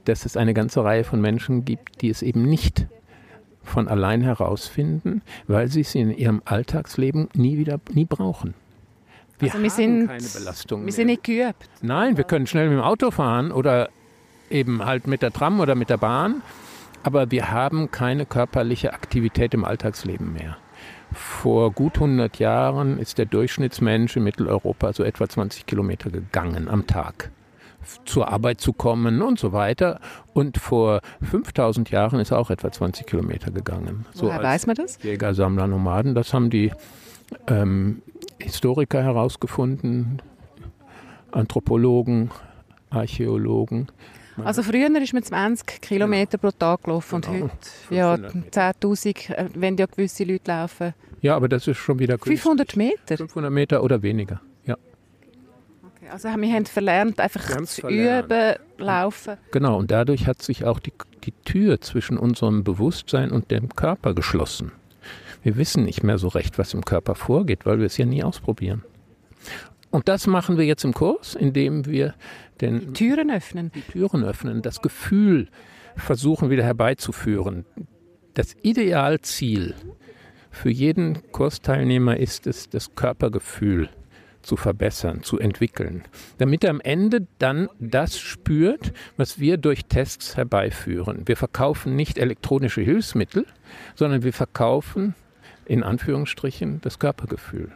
dass 0.04 0.24
es 0.26 0.36
eine 0.36 0.54
ganze 0.54 0.84
Reihe 0.84 1.04
von 1.04 1.20
Menschen 1.20 1.64
gibt, 1.64 2.00
die 2.02 2.10
es 2.10 2.22
eben 2.22 2.42
nicht 2.42 2.86
von 3.62 3.88
allein 3.88 4.20
herausfinden, 4.22 5.22
weil 5.46 5.68
sie 5.68 5.80
es 5.80 5.94
in 5.94 6.10
ihrem 6.16 6.42
Alltagsleben 6.44 7.28
nie 7.34 7.56
wieder 7.58 7.80
nie 7.92 8.04
brauchen. 8.04 8.54
Wir 9.38 9.48
Also 9.52 9.62
wir 9.62 9.70
haben 9.70 9.76
sind- 9.76 10.06
keine 10.08 10.28
Belastung 10.28 10.80
Wir 10.80 10.84
mehr. 10.84 10.92
sind 10.92 11.06
nicht 11.06 11.24
geübt. 11.24 11.68
Nein, 11.82 12.16
wir 12.16 12.24
können 12.24 12.46
schnell 12.46 12.68
mit 12.68 12.78
dem 12.78 12.84
Auto 12.84 13.10
fahren 13.10 13.50
oder 13.52 13.88
eben 14.50 14.84
halt 14.84 15.06
mit 15.06 15.22
der 15.22 15.32
Tram 15.32 15.60
oder 15.60 15.74
mit 15.74 15.88
der 15.90 15.96
Bahn, 15.96 16.42
aber 17.02 17.30
wir 17.30 17.50
haben 17.50 17.90
keine 17.90 18.26
körperliche 18.26 18.92
Aktivität 18.92 19.54
im 19.54 19.64
Alltagsleben 19.64 20.32
mehr. 20.32 20.56
Vor 21.14 21.70
gut 21.70 21.94
100 21.94 22.38
Jahren 22.38 22.98
ist 22.98 23.18
der 23.18 23.26
Durchschnittsmensch 23.26 24.16
in 24.16 24.24
Mitteleuropa 24.24 24.92
so 24.92 25.04
etwa 25.04 25.28
20 25.28 25.66
Kilometer 25.66 26.10
gegangen 26.10 26.68
am 26.68 26.86
Tag 26.86 27.30
zur 28.04 28.28
Arbeit 28.28 28.60
zu 28.60 28.72
kommen 28.72 29.22
und 29.22 29.38
so 29.38 29.52
weiter. 29.52 30.00
Und 30.32 30.58
vor 30.58 31.00
5000 31.22 31.90
Jahren 31.90 32.20
ist 32.20 32.30
er 32.30 32.38
auch 32.38 32.50
etwa 32.50 32.72
20 32.72 33.06
Kilometer 33.06 33.50
gegangen. 33.50 34.06
So 34.12 34.26
Woher 34.26 34.42
weiß 34.42 34.66
man 34.66 34.76
das? 34.76 35.02
Jäger, 35.02 35.34
Sammler, 35.34 35.66
Nomaden. 35.66 36.14
Das 36.14 36.32
haben 36.34 36.50
die 36.50 36.72
ähm, 37.46 38.02
Historiker 38.38 39.02
herausgefunden, 39.02 40.22
Anthropologen, 41.30 42.30
Archäologen. 42.90 43.88
Also 44.42 44.62
früher 44.62 44.88
ist 45.00 45.12
man 45.12 45.22
20 45.22 45.80
Kilometer 45.80 46.38
pro 46.38 46.50
Tag 46.50 46.82
gelaufen 46.84 47.16
und 47.16 47.26
Genau. 47.26 47.44
heute 47.44 47.94
ja, 47.94 48.14
500 48.16 48.34
Meter. 48.34 48.60
10'000, 48.80 49.30
äh, 49.30 49.48
wenn 49.54 49.76
ja 49.76 49.86
gewisse 49.86 50.24
Leute 50.24 50.50
laufen. 50.50 50.94
Ja, 51.20 51.36
aber 51.36 51.48
das 51.48 51.66
ist 51.68 51.76
schon 51.78 51.98
wieder 51.98 52.14
günstig. 52.18 52.40
500 52.40 52.76
Meter? 52.76 53.16
500 53.16 53.50
Meter 53.52 53.82
oder 53.82 54.02
weniger. 54.02 54.40
Ja, 54.66 54.76
Okay, 55.96 56.08
Also 56.10 56.28
wir 56.28 56.52
haben 56.52 56.66
verlernt, 56.66 57.20
einfach 57.20 57.48
Wir 57.48 57.54
haben's 57.56 57.74
zu 57.76 57.80
verlernt. 57.82 58.26
üben, 58.26 58.54
laufen. 58.78 59.36
genau. 59.52 59.78
Und 59.78 59.90
dadurch 59.90 60.26
hat 60.26 60.42
sich 60.42 60.64
auch 60.64 60.80
die, 60.80 60.92
die 61.24 61.32
Tür 61.44 61.80
zwischen 61.80 62.18
unserem 62.18 62.64
Bewusstsein 62.64 63.30
und 63.30 63.50
dem 63.50 63.68
Körper 63.70 64.14
geschlossen. 64.14 64.72
Wir 65.42 65.56
wissen 65.56 65.84
nicht 65.84 66.02
mehr 66.02 66.18
so 66.18 66.28
recht, 66.28 66.58
was 66.58 66.74
im 66.74 66.84
Körper 66.84 67.14
vorgeht, 67.14 67.66
weil 67.66 67.78
wir 67.78 67.86
es 67.86 67.96
ja 67.98 68.06
nie 68.06 68.22
ausprobieren. 68.24 68.82
Und 69.94 70.08
das 70.08 70.26
machen 70.26 70.58
wir 70.58 70.64
jetzt 70.64 70.82
im 70.82 70.92
Kurs, 70.92 71.36
indem 71.36 71.86
wir 71.86 72.14
den 72.60 72.94
Türen 72.94 73.30
öffnen. 73.30 73.70
die 73.72 73.80
Türen 73.80 74.24
öffnen, 74.24 74.60
das 74.60 74.82
Gefühl 74.82 75.46
versuchen 75.94 76.50
wieder 76.50 76.64
herbeizuführen. 76.64 77.64
Das 78.34 78.56
Idealziel 78.62 79.76
für 80.50 80.68
jeden 80.68 81.30
Kursteilnehmer 81.30 82.16
ist 82.16 82.48
es, 82.48 82.68
das 82.68 82.96
Körpergefühl 82.96 83.88
zu 84.42 84.56
verbessern, 84.56 85.22
zu 85.22 85.38
entwickeln, 85.38 86.02
damit 86.38 86.64
er 86.64 86.70
am 86.70 86.80
Ende 86.80 87.28
dann 87.38 87.68
das 87.78 88.18
spürt, 88.18 88.92
was 89.16 89.38
wir 89.38 89.58
durch 89.58 89.84
Tests 89.84 90.36
herbeiführen. 90.36 91.22
Wir 91.26 91.36
verkaufen 91.36 91.94
nicht 91.94 92.18
elektronische 92.18 92.80
Hilfsmittel, 92.80 93.46
sondern 93.94 94.24
wir 94.24 94.32
verkaufen 94.32 95.14
in 95.66 95.84
Anführungsstrichen 95.84 96.80
das 96.80 96.98
Körpergefühl. 96.98 97.70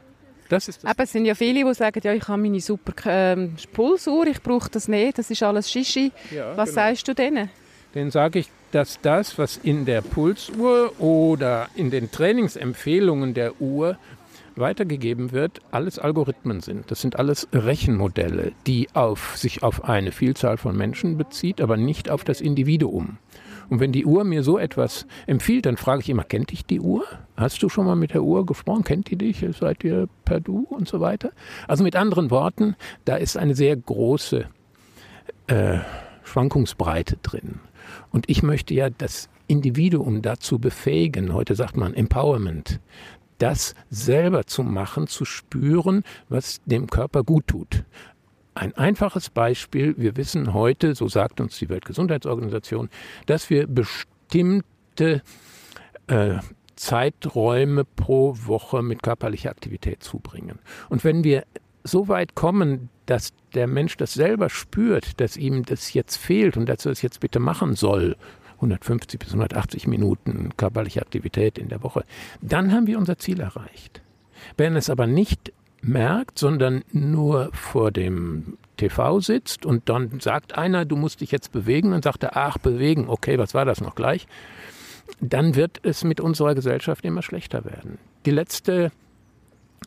Das 0.49 0.69
ist 0.69 0.83
das. 0.83 0.91
Aber 0.91 1.05
es 1.05 1.13
sind 1.13 1.27
ja 1.27 1.35
viele, 1.35 1.65
die 1.65 1.75
sagen, 1.75 2.01
ja, 2.03 2.13
ich 2.13 2.27
habe 2.27 2.41
meine 2.41 2.61
super 2.61 2.93
ähm, 3.07 3.57
Pulsuhr, 3.73 4.27
ich 4.27 4.43
brauche 4.43 4.71
das 4.71 4.89
nicht, 4.89 5.19
das 5.19 5.31
ist 5.31 5.43
alles 5.43 5.71
Shishi. 5.71 6.13
Ja, 6.35 6.57
was 6.57 6.71
genau. 6.71 6.87
sagst 6.87 7.09
du 7.09 7.15
denen? 7.15 7.51
Denen 7.95 8.11
sage 8.11 8.41
ich, 8.41 8.49
dass 8.73 9.01
das, 9.01 9.39
was 9.39 9.57
in 9.57 9.87
der 9.87 10.03
Pulsuhr 10.03 10.93
oder 11.01 11.69
in 11.75 11.91
den 11.91 12.11
Trainingsempfehlungen 12.11 13.35
der 13.35 13.61
Uhr 13.61 13.97
weitergegeben 14.57 15.33
wird, 15.33 15.61
alles 15.71 15.99
Algorithmen 15.99 16.61
sind. 16.61 16.91
Das 16.91 17.01
sind 17.01 17.17
alles 17.17 17.49
Rechenmodelle, 17.53 18.53
die 18.67 18.89
auf, 18.95 19.37
sich 19.37 19.63
auf 19.63 19.85
eine 19.85 20.13
Vielzahl 20.13 20.57
von 20.57 20.77
Menschen 20.77 21.17
bezieht, 21.17 21.61
aber 21.61 21.77
nicht 21.77 22.11
auf 22.11 22.25
das 22.25 22.41
Individuum. 22.41 23.19
Und 23.71 23.81
wenn 23.81 23.93
die 23.93 24.07
Uhr 24.07 24.25
mir 24.25 24.43
so 24.43 24.59
etwas 24.59 25.07
empfiehlt, 25.27 25.67
dann 25.67 25.77
frage 25.77 26.03
ich 26.03 26.09
immer, 26.09 26.25
kennt 26.25 26.51
dich 26.51 26.65
die 26.65 26.81
Uhr? 26.81 27.05
Hast 27.37 27.63
du 27.63 27.69
schon 27.69 27.87
mal 27.87 27.97
mit 27.97 28.15
der 28.15 28.23
Uhr 28.23 28.47
gesprochen? 28.47 28.85
Kennt 28.85 29.11
die 29.11 29.17
dich? 29.17 29.45
Seid 29.59 29.85
ihr 29.85 30.09
per 30.25 30.41
Du 30.41 30.67
und 30.71 30.89
so 30.89 31.01
weiter? 31.01 31.33
Also 31.67 31.85
mit 31.85 31.97
anderen 31.97 32.31
Worten, 32.31 32.77
da 33.05 33.17
ist 33.17 33.37
eine 33.37 33.55
sehr 33.55 33.77
große 33.77 34.47
äh, 35.49 35.79
Schwankungsbreite 36.25 37.19
drin. 37.23 37.61
Und 38.11 38.29
ich 38.29 38.43
möchte 38.43 38.75
ja 38.75 38.91
das 38.91 39.29
Individuum 39.47 40.23
dazu 40.23 40.59
befähigen, 40.59 41.33
heute 41.33 41.55
sagt 41.55 41.77
man 41.77 41.95
Empowerment, 41.95 42.81
das 43.39 43.75
selber 43.89 44.47
zu 44.47 44.63
machen, 44.63 45.07
zu 45.07 45.25
spüren, 45.25 46.03
was 46.29 46.61
dem 46.67 46.89
Körper 46.89 47.23
gut 47.23 47.47
tut. 47.47 47.85
Ein 48.59 48.75
einfaches 48.75 49.31
Beispiel, 49.31 49.95
wir 49.99 50.17
wissen 50.17 50.53
heute, 50.53 50.97
so 50.97 51.07
sagt 51.07 51.41
uns 51.41 51.57
die 51.59 51.69
Weltgesundheitsorganisation, 51.69 52.89
dass 53.27 53.51
wir 53.51 53.69
bestimmte 53.69 55.23
äh, 56.09 56.39
Zeiträume 56.75 57.85
pro 57.85 58.35
Woche 58.37 58.83
mit 58.83 59.05
körperlicher 59.05 59.51
Aktivität 59.51 60.03
zubringen. 60.03 60.59
Und 60.89 61.05
wenn 61.05 61.23
wir 61.23 61.45
so 61.85 62.09
weit 62.09 62.35
kommen, 62.35 62.91
dass 63.07 63.33
der 63.55 63.69
Mensch 63.69 63.97
das 63.97 64.15
selber 64.15 64.51
spürt, 64.51 65.21
dass 65.21 65.37
ihm 65.37 65.65
das 65.65 65.95
jetzt 65.95 66.17
fehlt 66.17 66.57
und 66.57 66.69
dass 66.69 66.85
er 66.85 66.91
es 66.91 67.01
jetzt 67.01 67.21
bitte 67.21 67.39
machen 67.39 67.77
soll, 67.77 68.17
150 68.57 69.21
bis 69.21 69.29
180 69.29 69.87
Minuten 69.87 70.51
körperliche 70.57 71.01
Aktivität 71.01 71.59
in 71.59 71.69
der 71.69 71.85
Woche, 71.85 72.05
dann 72.43 72.73
haben 72.73 72.89
wir 72.89 72.99
unser 72.99 73.19
Ziel 73.19 73.39
erreicht. 73.39 74.03
Wenn 74.57 74.75
es 74.75 74.91
aber 74.91 75.07
nicht 75.07 75.53
merkt, 75.81 76.39
sondern 76.39 76.85
nur 76.93 77.51
vor 77.53 77.91
dem 77.91 78.59
TV 78.77 79.21
sitzt 79.21 79.67
und 79.67 79.89
dann 79.89 80.21
sagt 80.21 80.57
einer, 80.57 80.85
du 80.85 80.97
musst 80.97 81.21
dich 81.21 81.31
jetzt 81.31 81.53
bewegen 81.53 81.93
und 81.93 82.05
sagt 82.05 82.23
er, 82.23 82.37
ach, 82.37 82.59
bewegen, 82.59 83.09
okay, 83.09 83.39
was 83.39 83.55
war 83.55 83.65
das 83.65 83.81
noch 83.81 83.95
gleich? 83.95 84.27
Dann 85.21 85.55
wird 85.55 85.81
es 85.83 86.05
mit 86.05 86.21
unserer 86.21 86.55
Gesellschaft 86.55 87.05
immer 87.05 87.23
schlechter 87.23 87.65
werden. 87.65 87.99
Die 88.27 88.31
letzte 88.31 88.93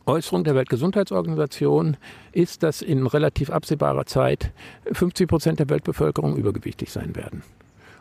Äußerung 0.06 0.44
der 0.44 0.54
Weltgesundheitsorganisation 0.54 1.96
ist, 2.32 2.62
dass 2.62 2.82
in 2.82 3.06
relativ 3.06 3.50
absehbarer 3.50 4.06
Zeit 4.06 4.52
50 4.90 5.28
Prozent 5.28 5.60
der 5.60 5.68
Weltbevölkerung 5.68 6.36
übergewichtig 6.36 6.90
sein 6.90 7.14
werden. 7.14 7.42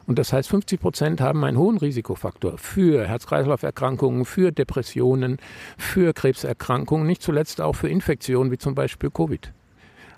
Und 0.07 0.19
das 0.19 0.33
heißt, 0.33 0.49
50 0.49 0.79
Prozent 0.79 1.21
haben 1.21 1.43
einen 1.43 1.57
hohen 1.57 1.77
Risikofaktor 1.77 2.57
für 2.57 3.07
Herz-Kreislauf-Erkrankungen, 3.07 4.25
für 4.25 4.51
Depressionen, 4.51 5.37
für 5.77 6.13
Krebserkrankungen, 6.13 7.07
nicht 7.07 7.21
zuletzt 7.21 7.61
auch 7.61 7.73
für 7.73 7.89
Infektionen 7.89 8.51
wie 8.51 8.57
zum 8.57 8.75
Beispiel 8.75 9.09
Covid. 9.09 9.53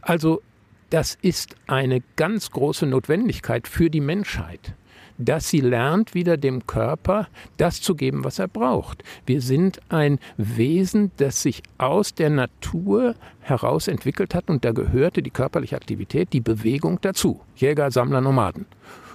Also 0.02 0.42
das 0.90 1.18
ist 1.22 1.56
eine 1.68 2.02
ganz 2.16 2.52
große 2.52 2.86
Notwendigkeit 2.86 3.68
für 3.68 3.90
die 3.90 4.02
Menschheit 4.02 4.74
dass 5.18 5.50
sie 5.50 5.62
lernt, 5.62 6.14
wieder 6.14 6.38
dem 6.38 6.66
Körper 6.66 7.28
das 7.58 7.82
zu 7.82 7.96
geben, 7.96 8.24
was 8.24 8.40
er 8.40 8.48
braucht. 8.48 9.04
Wir 9.26 9.42
sind 9.42 9.80
ein 9.90 10.20
Wesen, 10.38 11.12
das 11.18 11.42
sich 11.42 11.64
aus 11.78 12.14
der 12.14 12.30
Natur 12.30 13.16
heraus 13.42 13.88
entwickelt 13.88 14.34
hat 14.34 14.50
und 14.50 14.66
da 14.66 14.72
gehörte 14.72 15.22
die 15.22 15.30
körperliche 15.30 15.76
Aktivität, 15.76 16.34
die 16.34 16.42
Bewegung 16.42 17.00
dazu. 17.02 17.42
Jäger, 17.56 17.92
Sammler, 17.92 18.22
Nomaden. 18.22 18.66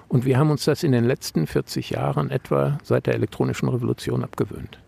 Und 0.09 0.25
wir 0.25 0.38
haben 0.38 0.51
uns 0.51 0.64
das 0.64 0.83
in 0.83 0.92
den 0.92 1.05
letzten 1.05 1.47
40 1.47 1.90
Jahren 1.90 2.31
etwa 2.31 2.79
seit 2.83 3.07
der 3.07 3.14
elektronischen 3.14 3.68
Revolution 3.68 4.25
abgewöhnt. 4.25 4.79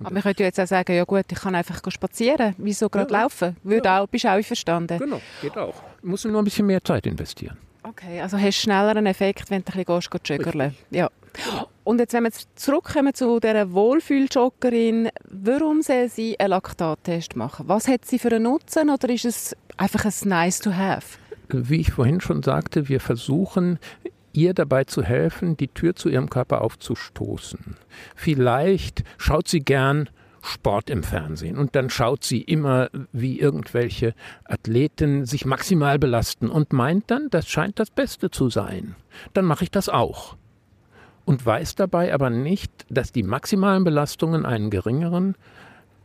Aber 0.00 0.12
man 0.12 0.22
könnte 0.22 0.44
jetzt 0.44 0.60
auch 0.60 0.66
sagen, 0.66 0.94
ja 0.94 1.04
gut, 1.04 1.24
ich 1.30 1.38
kann 1.38 1.54
einfach 1.54 1.80
spazieren, 1.90 2.54
wieso 2.56 2.88
gerade 2.88 3.12
ja. 3.12 3.22
laufen? 3.22 3.56
Würde 3.62 3.88
ja. 3.88 4.00
auch, 4.00 4.06
bist 4.06 4.26
auch 4.26 4.30
einverstanden? 4.30 4.98
Genau, 4.98 5.20
geht 5.42 5.56
auch. 5.58 5.74
Du 6.00 6.08
musst 6.08 6.24
nur 6.24 6.40
ein 6.40 6.44
bisschen 6.44 6.66
mehr 6.66 6.82
Zeit 6.82 7.06
investieren. 7.06 7.56
Okay, 7.82 8.20
also 8.20 8.36
hast 8.36 8.58
du 8.58 8.62
schneller 8.62 8.90
einen 8.90 9.06
Effekt, 9.06 9.50
wenn 9.50 9.64
du 9.64 9.72
ein 9.72 9.84
bisschen 9.84 10.10
gehst, 10.10 10.28
joggerle. 10.28 10.74
Ja. 10.90 11.10
Und 11.84 12.00
jetzt, 12.00 12.12
wenn 12.12 12.24
wir 12.24 12.32
zurückkommen 12.54 13.14
zu 13.14 13.40
dieser 13.40 13.72
Wohlfühljoggerin, 13.72 15.08
warum 15.30 15.82
soll 15.82 16.08
sie 16.08 16.38
einen 16.38 16.50
Laktattest 16.50 17.36
machen? 17.36 17.66
Was 17.68 17.88
hat 17.88 18.04
sie 18.04 18.18
für 18.18 18.28
einen 18.28 18.44
Nutzen 18.44 18.90
oder 18.90 19.08
ist 19.08 19.24
es 19.24 19.56
einfach 19.76 20.04
ein 20.04 20.28
nice 20.28 20.58
to 20.60 20.72
have? 20.72 21.18
Wie 21.48 21.80
ich 21.80 21.92
vorhin 21.92 22.20
schon 22.20 22.42
sagte, 22.42 22.88
wir 22.88 23.00
versuchen 23.00 23.78
ihr 24.32 24.54
dabei 24.54 24.84
zu 24.84 25.02
helfen, 25.02 25.56
die 25.56 25.68
Tür 25.68 25.94
zu 25.94 26.08
ihrem 26.08 26.30
Körper 26.30 26.62
aufzustoßen. 26.62 27.76
Vielleicht 28.14 29.04
schaut 29.16 29.48
sie 29.48 29.60
gern 29.60 30.08
Sport 30.42 30.88
im 30.90 31.02
Fernsehen 31.02 31.58
und 31.58 31.74
dann 31.74 31.90
schaut 31.90 32.24
sie 32.24 32.40
immer, 32.40 32.90
wie 33.12 33.40
irgendwelche 33.40 34.14
Athleten 34.44 35.26
sich 35.26 35.44
maximal 35.44 35.98
belasten 35.98 36.48
und 36.48 36.72
meint 36.72 37.10
dann, 37.10 37.28
das 37.30 37.48
scheint 37.48 37.78
das 37.78 37.90
Beste 37.90 38.30
zu 38.30 38.48
sein. 38.48 38.94
Dann 39.34 39.44
mache 39.44 39.64
ich 39.64 39.70
das 39.70 39.88
auch. 39.88 40.36
Und 41.24 41.44
weiß 41.44 41.74
dabei 41.74 42.14
aber 42.14 42.30
nicht, 42.30 42.72
dass 42.88 43.12
die 43.12 43.22
maximalen 43.22 43.84
Belastungen 43.84 44.46
einen 44.46 44.70
geringeren 44.70 45.34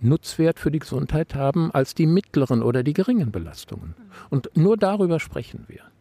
Nutzwert 0.02 0.60
für 0.60 0.70
die 0.70 0.80
Gesundheit 0.80 1.34
haben 1.34 1.72
als 1.72 1.96
die 1.96 2.08
mittleren 2.08 2.62
oder 2.62 2.84
die 2.84 2.94
geringen 2.94 3.32
Belastungen. 3.32 3.96
Und 4.30 4.50
nur 4.56 4.76
darüber 4.76 5.22
sprechen 5.22 5.64
wir. 5.68 5.93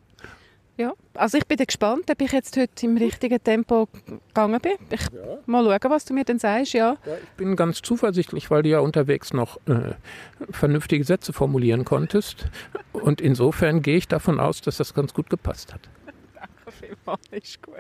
Ja, 0.79 0.95
also 1.15 1.37
ich 1.37 1.47
bin 1.47 1.59
gespannt, 1.59 2.11
ob 2.11 2.21
ich 2.21 2.33
jetzt 2.33 2.57
heute 2.57 2.87
im 2.87 2.97
richtigen 2.97 3.43
Tempo 3.43 3.89
gegangen 4.07 4.61
bin. 4.61 4.73
Ich 4.91 5.03
ja. 5.03 5.39
mal 5.45 5.65
schauen, 5.65 5.91
was 5.91 6.05
du 6.07 6.15
mir 6.15 6.25
dann 6.25 6.39
sagst, 6.39 6.73
ja. 6.73 6.97
ja. 7.05 7.15
Ich 7.23 7.37
bin 7.37 7.57
ganz 7.57 7.83
zuversichtlich, 7.83 8.51
weil 8.51 8.63
du 8.63 8.71
ja 8.71 8.79
unterwegs 8.81 9.35
noch 9.35 9.59
äh, 9.67 9.93
vernünftige 10.51 11.05
Sätze 11.05 11.35
formulieren 11.35 11.85
konntest. 11.85 12.47
Und 12.93 13.21
insofern 13.21 13.83
gehe 13.83 13.99
ich 13.99 14.09
davon 14.09 14.41
aus, 14.41 14.63
dass 14.63 14.79
das 14.79 14.95
ganz 14.95 15.13
gut 15.13 15.29
gepasst 15.29 15.75
hat. 15.75 15.91
Danke 16.35 16.73
vielmals, 16.73 17.21
ist 17.31 17.63
gut. 17.63 17.75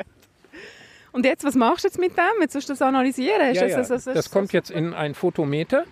Und 1.12 1.24
jetzt, 1.24 1.44
was 1.44 1.54
machst 1.54 1.84
du 1.84 1.88
jetzt 1.88 1.98
mit 1.98 2.16
dem? 2.16 2.40
Jetzt 2.40 2.54
musst 2.54 2.68
du 2.68 2.72
das 2.74 2.82
analysieren? 2.82 3.54
Ja, 3.54 3.68
das, 3.68 3.88
das, 3.88 4.04
das, 4.04 4.14
das, 4.14 4.30
kommt 4.30 4.52
jetzt 4.52 4.70
in 4.70 4.92
ein 4.92 5.14
Fotometer 5.14 5.84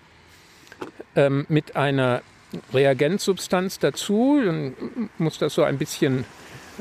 ähm, 1.16 1.46
mit 1.48 1.76
einer 1.76 2.22
Reagenzsubstanz 2.74 3.78
dazu. 3.78 4.40
Dann 4.44 4.74
muss 5.18 5.38
das 5.38 5.54
so 5.54 5.62
ein 5.62 5.78
bisschen 5.78 6.24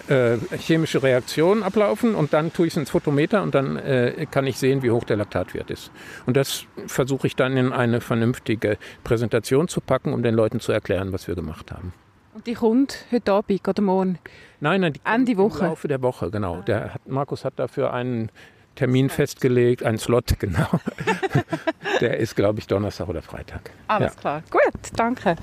äh, 0.08 0.38
chemische 0.58 1.04
Reaktionen 1.04 1.64
ablaufen 1.64 2.16
und 2.16 2.34
dann 2.34 2.54
tue 2.54 2.68
ich 2.68 2.74
es 2.74 2.78
ins 2.78 2.90
Photometer 2.90 3.44
und 3.44 3.56
dann 3.56 3.78
äh, 3.78 4.26
kann 4.30 4.48
ich 4.48 4.58
sehen, 4.58 4.84
wie 4.84 4.92
hoch 4.92 5.04
der 5.04 5.18
Laktatwert 5.18 5.70
ist. 5.72 5.92
Und 6.26 6.38
das 6.38 6.66
versuche 6.88 7.28
ich 7.28 7.36
dann 7.36 7.58
in 7.58 7.74
eine 7.74 8.02
vernünftige 8.02 8.78
Präsentation 9.04 9.68
zu 9.68 9.82
packen, 9.82 10.14
um 10.14 10.24
den 10.24 10.36
Leuten 10.36 10.60
zu 10.60 10.72
erklären, 10.72 11.12
was 11.14 11.28
wir 11.28 11.36
gemacht 11.36 11.72
haben. 11.72 11.94
Und 12.34 12.48
die 12.48 12.54
kommt 12.54 13.06
heute 13.12 13.34
Abend 13.34 13.68
oder 13.68 13.82
morgen? 13.82 14.20
Nein, 14.60 14.82
nein, 14.82 14.94
die 14.94 15.02
Ende 15.04 15.36
Woche. 15.38 15.60
Im 15.60 15.66
Laufe 15.66 15.88
der 15.88 16.02
Woche, 16.02 16.32
genau. 16.32 16.62
Der 16.62 16.94
hat, 16.94 17.08
Markus 17.08 17.44
hat 17.44 17.58
dafür 17.58 17.94
einen 17.94 18.32
Termin 18.76 19.10
festgelegt, 19.10 19.84
einen 19.84 19.98
Slot, 19.98 20.36
genau. 20.40 20.68
der 22.00 22.18
ist, 22.18 22.36
glaube 22.36 22.60
ich, 22.60 22.68
Donnerstag 22.68 23.10
oder 23.10 23.22
Freitag. 23.22 23.72
Alles 23.88 24.14
ja. 24.16 24.20
klar. 24.22 24.44
Gut, 24.50 24.92
danke. 24.96 25.36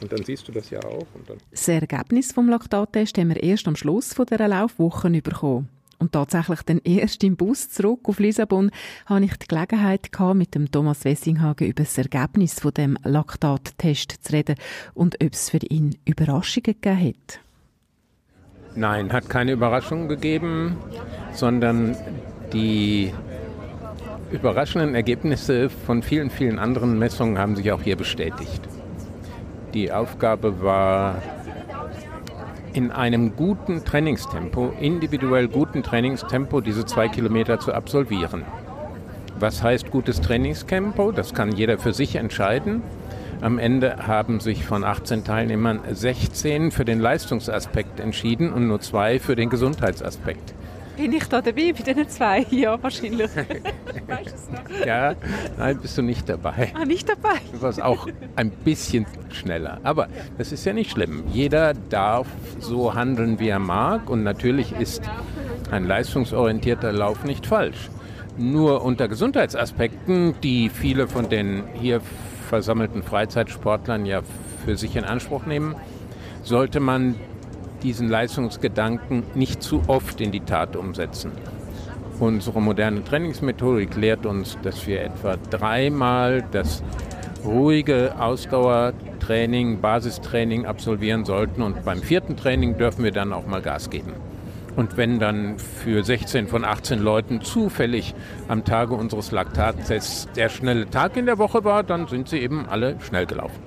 Und 0.00 0.12
dann 0.12 0.24
siehst 0.24 0.46
du 0.48 0.52
das 0.52 0.70
ja 0.70 0.80
auch. 0.80 1.06
das 1.50 1.68
Ergebnis 1.68 2.32
vom 2.32 2.48
Laktattest 2.48 3.18
haben 3.18 3.30
wir 3.30 3.42
erst 3.42 3.66
am 3.66 3.76
Schluss 3.76 4.10
dieser 4.10 4.48
Laufwoche 4.48 5.10
bekommen. 5.10 5.68
Und 5.98 6.12
tatsächlich 6.12 6.62
dann 6.62 6.78
erst 6.84 7.24
im 7.24 7.36
Bus 7.36 7.70
zurück 7.70 8.00
auf 8.04 8.20
Lissabon 8.20 8.70
hatte 9.06 9.24
ich 9.24 9.36
die 9.36 9.48
Gelegenheit 9.48 10.12
gehabt, 10.12 10.36
mit 10.36 10.54
dem 10.54 10.70
Thomas 10.70 11.04
Wessinghagen 11.04 11.66
über 11.66 11.82
das 11.82 11.98
Ergebnis 11.98 12.60
von 12.60 12.72
dem 12.72 12.96
Laktattest 13.02 14.24
zu 14.24 14.32
reden 14.32 14.54
und 14.94 15.16
ob 15.22 15.32
es 15.32 15.50
für 15.50 15.58
ihn 15.58 15.96
Überraschungen 16.04 16.76
gegeben 16.80 17.08
hat. 17.08 17.40
Nein, 18.76 19.12
hat 19.12 19.28
keine 19.28 19.52
Überraschungen 19.52 20.08
gegeben, 20.08 20.76
sondern 21.32 21.96
die 22.52 23.12
überraschenden 24.30 24.94
Ergebnisse 24.94 25.68
von 25.68 26.02
vielen, 26.02 26.30
vielen 26.30 26.60
anderen 26.60 26.98
Messungen 26.98 27.38
haben 27.38 27.56
sich 27.56 27.72
auch 27.72 27.82
hier 27.82 27.96
bestätigt. 27.96 28.60
Die 29.74 29.92
Aufgabe 29.92 30.62
war 30.62 31.16
in 32.72 32.90
einem 32.90 33.36
guten 33.36 33.84
Trainingstempo, 33.84 34.72
individuell 34.80 35.48
guten 35.48 35.82
Trainingstempo, 35.82 36.60
diese 36.60 36.86
zwei 36.86 37.08
Kilometer 37.08 37.60
zu 37.60 37.74
absolvieren. 37.74 38.44
Was 39.38 39.62
heißt 39.62 39.90
gutes 39.90 40.20
Trainingstempo? 40.20 41.12
Das 41.12 41.34
kann 41.34 41.52
jeder 41.52 41.78
für 41.78 41.92
sich 41.92 42.16
entscheiden. 42.16 42.82
Am 43.40 43.58
Ende 43.58 44.06
haben 44.06 44.40
sich 44.40 44.64
von 44.64 44.84
18 44.84 45.22
Teilnehmern 45.22 45.80
16 45.90 46.70
für 46.70 46.84
den 46.84 46.98
Leistungsaspekt 46.98 48.00
entschieden 48.00 48.52
und 48.52 48.66
nur 48.66 48.80
zwei 48.80 49.20
für 49.20 49.36
den 49.36 49.50
Gesundheitsaspekt. 49.50 50.54
Bin 50.98 51.12
ich 51.12 51.28
da 51.28 51.40
dabei 51.40 51.72
bei 51.72 51.82
diesen 51.84 52.08
zwei? 52.08 52.44
Ja, 52.50 52.82
wahrscheinlich. 52.82 53.30
weißt 53.36 54.26
du 54.26 54.34
es 54.34 54.50
noch? 54.50 54.86
Ja, 54.86 55.14
nein, 55.56 55.78
bist 55.80 55.96
du 55.96 56.02
nicht 56.02 56.28
dabei. 56.28 56.72
Ah, 56.74 56.84
nicht 56.84 57.08
dabei? 57.08 57.36
Du 57.52 57.62
warst 57.62 57.80
auch 57.80 58.08
ein 58.34 58.50
bisschen 58.50 59.06
schneller. 59.30 59.78
Aber 59.84 60.08
das 60.38 60.50
ist 60.50 60.64
ja 60.64 60.72
nicht 60.72 60.90
schlimm. 60.90 61.22
Jeder 61.32 61.74
darf 61.74 62.26
so 62.58 62.94
handeln, 62.94 63.38
wie 63.38 63.48
er 63.48 63.60
mag. 63.60 64.10
Und 64.10 64.24
natürlich 64.24 64.72
ist 64.72 65.02
ein 65.70 65.84
leistungsorientierter 65.86 66.92
Lauf 66.92 67.22
nicht 67.22 67.46
falsch. 67.46 67.90
Nur 68.36 68.82
unter 68.82 69.06
Gesundheitsaspekten, 69.06 70.34
die 70.42 70.68
viele 70.68 71.06
von 71.06 71.28
den 71.28 71.62
hier 71.74 72.00
versammelten 72.48 73.04
Freizeitsportlern 73.04 74.04
ja 74.04 74.22
für 74.64 74.76
sich 74.76 74.96
in 74.96 75.04
Anspruch 75.04 75.46
nehmen, 75.46 75.76
sollte 76.42 76.80
man 76.80 77.14
diesen 77.82 78.08
Leistungsgedanken 78.08 79.24
nicht 79.34 79.62
zu 79.62 79.82
oft 79.86 80.20
in 80.20 80.32
die 80.32 80.40
Tat 80.40 80.76
umsetzen. 80.76 81.32
Unsere 82.20 82.60
moderne 82.60 83.04
Trainingsmethodik 83.04 83.96
lehrt 83.96 84.26
uns, 84.26 84.58
dass 84.62 84.86
wir 84.86 85.02
etwa 85.02 85.36
dreimal 85.50 86.44
das 86.50 86.82
ruhige 87.44 88.14
Ausdauertraining, 88.18 89.80
Basistraining 89.80 90.66
absolvieren 90.66 91.24
sollten 91.24 91.62
und 91.62 91.84
beim 91.84 92.02
vierten 92.02 92.36
Training 92.36 92.76
dürfen 92.76 93.04
wir 93.04 93.12
dann 93.12 93.32
auch 93.32 93.46
mal 93.46 93.62
Gas 93.62 93.90
geben. 93.90 94.12
Und 94.74 94.96
wenn 94.96 95.18
dann 95.18 95.58
für 95.58 96.04
16 96.04 96.46
von 96.46 96.64
18 96.64 97.00
Leuten 97.00 97.40
zufällig 97.40 98.14
am 98.46 98.64
Tage 98.64 98.94
unseres 98.94 99.32
Laktattests 99.32 100.28
der 100.36 100.48
schnelle 100.48 100.88
Tag 100.88 101.16
in 101.16 101.26
der 101.26 101.38
Woche 101.38 101.64
war, 101.64 101.82
dann 101.82 102.06
sind 102.06 102.28
sie 102.28 102.38
eben 102.38 102.66
alle 102.68 102.96
schnell 103.00 103.26
gelaufen. 103.26 103.60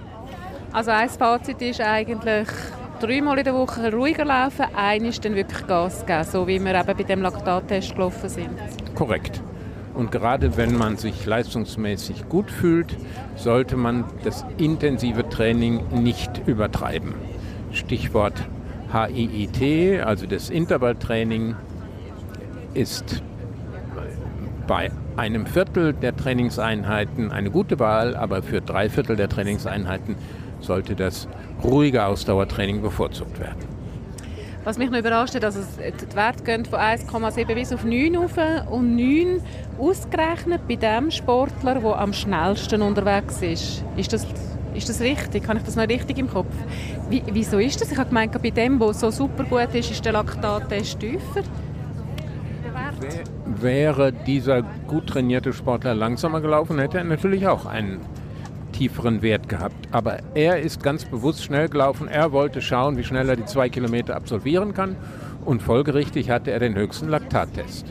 Also 0.71 0.91
ein 0.91 1.09
Fazit 1.09 1.61
ist 1.61 1.81
eigentlich, 1.81 2.47
dreimal 3.01 3.37
in 3.39 3.43
der 3.43 3.53
Woche 3.53 3.91
ruhiger 3.91 4.25
laufen, 4.25 4.65
eines 4.75 5.19
dann 5.19 5.35
wirklich 5.35 5.65
Gas 5.67 6.05
geben, 6.05 6.23
so 6.23 6.47
wie 6.47 6.63
wir 6.63 6.75
eben 6.75 6.97
bei 6.97 7.03
dem 7.03 7.21
Laktattest 7.21 7.95
gelaufen 7.95 8.29
sind. 8.29 8.49
Korrekt. 8.95 9.41
Und 9.93 10.11
gerade 10.11 10.55
wenn 10.55 10.77
man 10.77 10.97
sich 10.97 11.25
leistungsmäßig 11.25 12.29
gut 12.29 12.49
fühlt, 12.49 12.95
sollte 13.35 13.75
man 13.75 14.05
das 14.23 14.45
intensive 14.57 15.27
Training 15.27 15.81
nicht 15.91 16.47
übertreiben. 16.47 17.15
Stichwort 17.71 18.47
HIIT, 18.93 20.01
also 20.03 20.27
das 20.27 20.49
Intervalltraining, 20.49 21.55
ist 22.73 23.21
bei 24.67 24.91
einem 25.17 25.45
Viertel 25.45 25.93
der 25.93 26.15
Trainingseinheiten 26.15 27.31
eine 27.31 27.51
gute 27.51 27.79
Wahl, 27.79 28.15
aber 28.15 28.43
für 28.43 28.61
drei 28.61 28.89
Viertel 28.89 29.15
der 29.15 29.27
Trainingseinheiten 29.27 30.15
sollte 30.61 30.95
das 30.95 31.27
ruhige 31.63 32.05
Ausdauertraining 32.05 32.81
bevorzugt 32.81 33.39
werden. 33.39 33.81
Was 34.63 34.77
mich 34.77 34.91
noch 34.91 34.99
überrascht 34.99 35.33
hat, 35.33 35.43
also 35.43 35.61
die 35.79 36.15
Werte 36.15 36.43
gehen 36.43 36.65
von 36.65 36.79
1,7 36.79 37.55
bis 37.55 37.73
auf 37.73 37.83
9 37.83 38.15
auf 38.15 38.37
und 38.69 38.95
9 38.95 39.41
ausgerechnet 39.79 40.67
bei 40.67 40.75
dem 40.75 41.09
Sportler, 41.09 41.79
der 41.79 41.97
am 41.97 42.13
schnellsten 42.13 42.83
unterwegs 42.83 43.41
ist. 43.41 43.83
Ist 43.97 44.13
das, 44.13 44.27
ist 44.75 44.87
das 44.87 45.01
richtig? 45.01 45.47
Habe 45.47 45.57
ich 45.57 45.65
das 45.65 45.75
noch 45.75 45.87
richtig 45.87 46.19
im 46.19 46.29
Kopf? 46.29 46.53
Wie, 47.09 47.23
wieso 47.31 47.57
ist 47.57 47.81
das? 47.81 47.91
Ich 47.91 47.97
habe 47.97 48.09
gemeint, 48.09 48.39
bei 48.39 48.51
dem, 48.51 48.77
der 48.77 48.93
so 48.93 49.09
super 49.09 49.45
gut 49.45 49.73
ist, 49.73 49.89
ist 49.89 50.05
der 50.05 50.11
Laktattest 50.13 50.99
tiefer. 50.99 51.41
Wäre 53.45 54.13
dieser 54.13 54.61
gut 54.61 55.07
trainierte 55.07 55.53
Sportler 55.53 55.95
langsamer 55.95 56.39
gelaufen, 56.39 56.77
hätte 56.77 56.99
er 56.99 57.03
natürlich 57.03 57.47
auch 57.47 57.65
einen 57.65 57.99
tieferen 58.71 59.21
Wert 59.21 59.49
gehabt. 59.49 59.87
Aber 59.91 60.19
er 60.33 60.59
ist 60.59 60.83
ganz 60.83 61.05
bewusst 61.05 61.43
schnell 61.43 61.69
gelaufen. 61.69 62.07
Er 62.07 62.31
wollte 62.31 62.61
schauen, 62.61 62.97
wie 62.97 63.03
schnell 63.03 63.29
er 63.29 63.35
die 63.35 63.45
zwei 63.45 63.69
Kilometer 63.69 64.15
absolvieren 64.15 64.73
kann. 64.73 64.95
Und 65.45 65.61
folgerichtig 65.61 66.29
hatte 66.29 66.51
er 66.51 66.59
den 66.59 66.75
höchsten 66.75 67.09
Laktattest. 67.09 67.85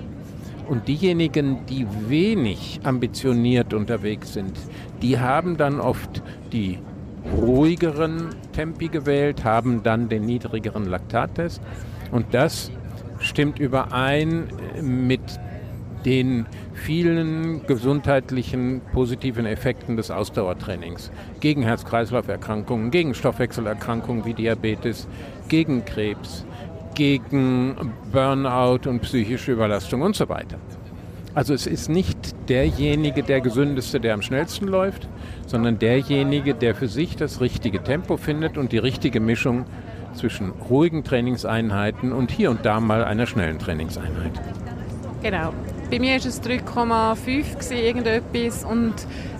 Und 0.68 0.86
diejenigen, 0.86 1.66
die 1.66 1.86
wenig 2.08 2.80
ambitioniert 2.84 3.74
unterwegs 3.74 4.34
sind, 4.34 4.56
die 5.02 5.18
haben 5.18 5.56
dann 5.56 5.80
oft 5.80 6.22
die 6.52 6.78
ruhigeren 7.36 8.28
Tempi 8.52 8.88
gewählt, 8.88 9.44
haben 9.44 9.82
dann 9.82 10.08
den 10.08 10.24
niedrigeren 10.24 10.86
Laktattest. 10.86 11.60
Und 12.12 12.26
das 12.32 12.70
stimmt 13.18 13.58
überein 13.58 14.44
mit 14.80 15.20
den 16.04 16.46
vielen 16.74 17.66
gesundheitlichen 17.66 18.80
positiven 18.92 19.46
Effekten 19.46 19.96
des 19.96 20.10
Ausdauertrainings. 20.10 21.10
Gegen 21.40 21.62
Herz-Kreislauf-Erkrankungen, 21.62 22.90
gegen 22.90 23.14
Stoffwechselerkrankungen 23.14 24.24
wie 24.24 24.34
Diabetes, 24.34 25.08
gegen 25.48 25.84
Krebs, 25.84 26.44
gegen 26.94 27.76
Burnout 28.12 28.88
und 28.88 29.00
psychische 29.00 29.52
Überlastung 29.52 30.02
und 30.02 30.16
so 30.16 30.28
weiter. 30.28 30.58
Also 31.34 31.54
es 31.54 31.66
ist 31.66 31.88
nicht 31.88 32.34
derjenige, 32.48 33.22
der 33.22 33.40
gesündeste, 33.40 34.00
der 34.00 34.14
am 34.14 34.22
schnellsten 34.22 34.66
läuft, 34.66 35.08
sondern 35.46 35.78
derjenige, 35.78 36.54
der 36.54 36.74
für 36.74 36.88
sich 36.88 37.16
das 37.16 37.40
richtige 37.40 37.82
Tempo 37.84 38.16
findet 38.16 38.58
und 38.58 38.72
die 38.72 38.78
richtige 38.78 39.20
Mischung 39.20 39.64
zwischen 40.14 40.50
ruhigen 40.50 41.04
Trainingseinheiten 41.04 42.12
und 42.12 42.32
hier 42.32 42.50
und 42.50 42.66
da 42.66 42.80
mal 42.80 43.04
einer 43.04 43.26
schnellen 43.26 43.60
Trainingseinheit. 43.60 44.32
Genau. 45.22 45.52
Bei 45.90 45.98
mir 45.98 46.20
war 46.20 46.26
es 46.26 46.40
3,5 46.40 47.72
irgendetwas 47.72 48.64
und 48.64 48.94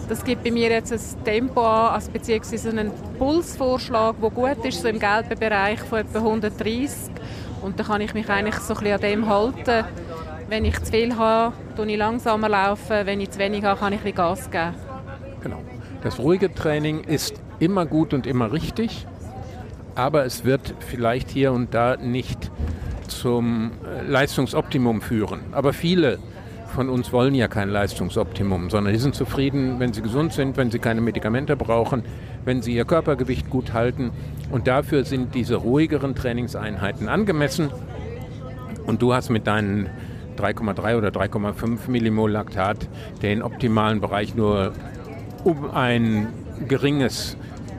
das 0.08 0.24
gibt 0.24 0.42
bei 0.42 0.50
mir 0.50 0.68
jetzt 0.68 0.92
ein 0.92 1.24
Tempo 1.24 1.64
an, 1.64 1.94
also 1.94 2.10
beziehungsweise 2.10 2.70
einen 2.70 2.90
Pulsvorschlag, 3.18 4.16
der 4.20 4.30
gut 4.30 4.64
ist, 4.64 4.82
so 4.82 4.88
im 4.88 4.98
gelben 4.98 5.38
Bereich 5.38 5.78
von 5.78 6.00
etwa 6.00 6.18
130 6.18 7.12
und 7.62 7.78
dann 7.78 7.86
kann 7.86 8.00
ich 8.00 8.14
mich 8.14 8.28
eigentlich 8.28 8.56
so 8.56 8.74
ein 8.74 8.80
bisschen 8.80 8.94
an 8.94 9.00
dem 9.00 9.28
halten. 9.28 9.84
Wenn 10.48 10.64
ich 10.64 10.82
zu 10.82 10.90
viel 10.90 11.16
habe, 11.16 11.54
laufe 11.76 11.88
ich 11.88 11.96
langsamer 11.96 12.48
laufen, 12.48 13.06
wenn 13.06 13.20
ich 13.20 13.30
zu 13.30 13.38
wenig 13.38 13.62
habe, 13.62 13.78
kann 13.78 13.92
ich 13.92 14.04
ein 14.04 14.12
Gas 14.12 14.50
geben. 14.50 14.74
Genau. 15.42 15.60
Das 16.02 16.18
ruhige 16.18 16.52
Training 16.52 17.04
ist 17.04 17.40
immer 17.60 17.86
gut 17.86 18.12
und 18.12 18.26
immer 18.26 18.50
richtig, 18.50 19.06
aber 19.94 20.24
es 20.24 20.44
wird 20.44 20.74
vielleicht 20.80 21.30
hier 21.30 21.52
und 21.52 21.74
da 21.74 21.96
nicht 21.96 22.50
zum 23.06 23.70
Leistungsoptimum 24.08 25.00
führen. 25.00 25.42
Aber 25.52 25.72
viele 25.72 26.18
von 26.70 26.88
uns 26.88 27.12
wollen 27.12 27.34
ja 27.34 27.48
kein 27.48 27.68
Leistungsoptimum, 27.68 28.70
sondern 28.70 28.92
die 28.92 28.98
sind 28.98 29.14
zufrieden, 29.14 29.78
wenn 29.78 29.92
sie 29.92 30.02
gesund 30.02 30.32
sind, 30.32 30.56
wenn 30.56 30.70
sie 30.70 30.78
keine 30.78 31.00
Medikamente 31.00 31.56
brauchen, 31.56 32.02
wenn 32.44 32.62
sie 32.62 32.74
ihr 32.74 32.84
Körpergewicht 32.84 33.50
gut 33.50 33.72
halten. 33.72 34.10
Und 34.50 34.66
dafür 34.66 35.04
sind 35.04 35.34
diese 35.34 35.56
ruhigeren 35.56 36.14
Trainingseinheiten 36.14 37.08
angemessen. 37.08 37.70
Und 38.86 39.02
du 39.02 39.12
hast 39.12 39.30
mit 39.30 39.46
deinen 39.46 39.90
3,3 40.38 40.96
oder 40.96 41.08
3,5 41.08 41.90
Millimol 41.90 42.30
Laktat 42.30 42.88
den 43.22 43.42
optimalen 43.42 44.00
Bereich 44.00 44.34
nur 44.34 44.72
um 45.44 45.70
ein 45.70 46.28
geringes 46.66 47.36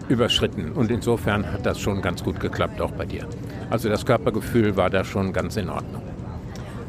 überschritten. 0.10 0.72
Und 0.74 0.92
insofern 0.92 1.52
hat 1.52 1.66
das 1.66 1.80
schon 1.80 2.02
ganz 2.02 2.24
gut 2.24 2.40
geklappt, 2.40 2.82
auch 2.82 2.92
bei 2.92 3.06
dir. 3.06 3.26
Also 3.70 3.90
das 3.90 4.06
Körpergefühl 4.06 4.76
war 4.76 4.90
da 4.90 5.04
schon 5.04 5.34
ganz 5.34 5.58
in 5.58 5.70
Ordnung. 5.70 6.01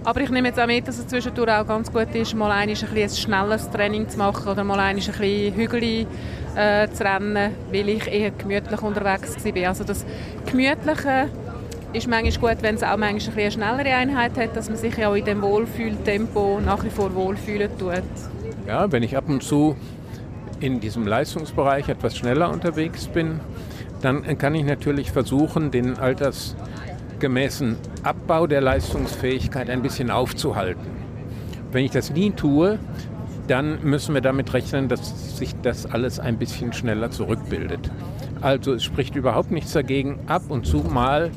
Aber 0.05 0.21
ich 0.21 0.31
nehme 0.31 0.49
jetzt 0.49 0.59
auch 0.59 0.67
mit, 0.67 0.89
dass 0.89 0.99
es 0.99 1.07
zwischendurch 1.07 1.51
auch 1.51 1.67
ganz 1.67 1.93
gut 1.93 2.13
ist, 2.15 2.35
mal 2.35 2.51
ein, 2.51 2.69
ein, 2.69 2.77
schnelles 2.77 3.71
Training 3.71 4.09
zu 4.09 4.19
machen 4.19 4.49
oder 4.49 4.65
mal 4.65 4.81
ein, 4.81 4.97
bisschen 4.97 5.15
Hügel 5.55 6.07
äh, 6.57 6.89
zu 6.89 7.05
rennen, 7.05 7.55
weil 7.71 7.89
ich 7.89 8.09
eher 8.09 8.33
gemütlich 8.33 8.83
unterwegs 8.83 9.37
war. 9.45 9.69
Also 9.69 9.85
das 9.85 10.05
Gemütliche 10.47 11.29
ist 11.93 12.09
manchmal 12.09 12.55
gut, 12.55 12.63
wenn 12.63 12.75
es 12.75 12.83
auch 12.83 12.97
manchmal 12.97 13.39
eine 13.39 13.51
schnellere 13.51 13.95
Einheit 13.95 14.37
hat, 14.37 14.57
dass 14.57 14.69
man 14.69 14.77
sich 14.77 15.07
auch 15.07 15.15
in 15.15 15.25
dem 15.25 15.41
Wohlfühltempo 15.41 16.61
nach 16.65 16.83
wie 16.85 16.91
vor 16.91 17.15
wohlfühlen 17.15 17.71
tut. 17.79 18.03
Ja, 18.67 18.91
wenn 18.91 19.05
ich 19.05 19.17
ab 19.17 19.29
und 19.29 19.43
zu 19.43 19.77
in 20.59 20.81
diesem 20.81 21.07
Leistungsbereich 21.07 21.89
etwas 21.89 22.17
schneller 22.17 22.51
unterwegs 22.51 23.07
bin, 23.07 23.41
dann 24.01 24.39
kann 24.39 24.55
ich 24.55 24.65
natürlich 24.65 25.13
versuchen, 25.13 25.71
den 25.71 25.99
Alters 25.99 26.57
gemäßen 27.23 27.77
Abbau 28.03 28.49
der 28.49 28.61
Leistungsfähigkeit 28.61 29.71
ein 29.71 29.81
bisschen 29.81 30.11
aufzuhalten. 30.11 30.91
Wenn 31.71 31.85
ich 31.85 31.93
das 31.93 32.11
nie 32.11 32.33
tue, 32.33 32.81
dann 33.47 33.83
müssen 33.85 34.13
wir 34.13 34.21
damit 34.21 34.53
rechnen, 34.53 34.89
dass 34.89 35.39
sich 35.39 35.55
das 35.63 35.87
alles 35.87 36.19
ein 36.19 36.37
bisschen 36.37 36.73
schneller 36.73 37.11
zurückbildet. 37.13 37.91
Also 38.41 38.75
es 38.75 38.83
spricht 38.83 39.15
überhaupt 39.15 39.53
nichts 39.53 39.73
dagegen, 39.73 40.19
ab 40.27 40.43
und 40.49 40.67
zu 40.67 40.79
mal 40.79 41.31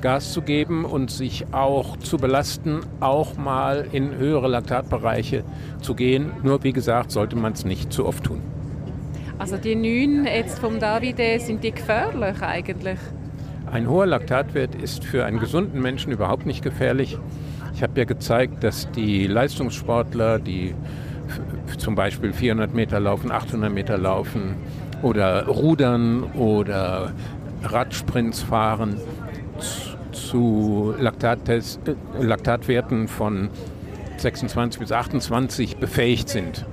Gas 0.00 0.32
zu 0.32 0.40
geben 0.40 0.84
und 0.84 1.10
sich 1.10 1.46
auch 1.50 1.96
zu 1.96 2.16
belasten, 2.16 2.80
auch 3.00 3.36
mal 3.36 3.88
in 3.90 4.14
höhere 4.16 4.46
Laktatbereiche 4.46 5.42
zu 5.82 5.96
gehen. 5.96 6.30
Nur 6.44 6.62
wie 6.62 6.72
gesagt, 6.72 7.10
sollte 7.10 7.34
man 7.34 7.54
es 7.54 7.64
nicht 7.64 7.92
zu 7.92 8.06
oft 8.06 8.22
tun. 8.22 8.40
Also 9.36 9.56
die 9.56 9.74
neun 9.74 10.26
jetzt 10.26 10.60
vom 10.60 10.78
Davide, 10.78 11.40
sind 11.40 11.64
die 11.64 11.72
gefährlich 11.72 12.40
eigentlich? 12.40 12.98
Ein 13.70 13.88
hoher 13.88 14.06
Laktatwert 14.06 14.74
ist 14.74 15.04
für 15.04 15.24
einen 15.24 15.40
gesunden 15.40 15.82
Menschen 15.82 16.10
überhaupt 16.10 16.46
nicht 16.46 16.62
gefährlich. 16.62 17.18
Ich 17.74 17.82
habe 17.82 17.98
ja 17.98 18.04
gezeigt, 18.04 18.64
dass 18.64 18.90
die 18.92 19.26
Leistungssportler, 19.26 20.38
die 20.38 20.74
zum 21.76 21.94
Beispiel 21.94 22.32
400 22.32 22.74
Meter 22.74 22.98
laufen, 22.98 23.30
800 23.30 23.72
Meter 23.72 23.98
laufen 23.98 24.56
oder 25.02 25.46
rudern 25.46 26.22
oder 26.34 27.12
Radsprints 27.62 28.42
fahren, 28.42 28.96
zu 30.12 30.94
äh, 30.98 31.02
Laktatwerten 32.20 33.08
von 33.08 33.50
26 34.16 34.80
bis 34.80 34.92
28 34.92 35.76
befähigt 35.76 36.28
sind. 36.28 36.64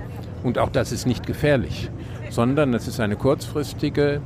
Und 0.42 0.58
auch 0.58 0.70
das 0.70 0.92
ist 0.92 1.06
nicht 1.06 1.26
gefährlich, 1.26 1.90
sondern 2.30 2.74
es 2.74 2.88
ist 2.88 3.00
eine 3.00 3.16
kurzfristige, 3.16 4.20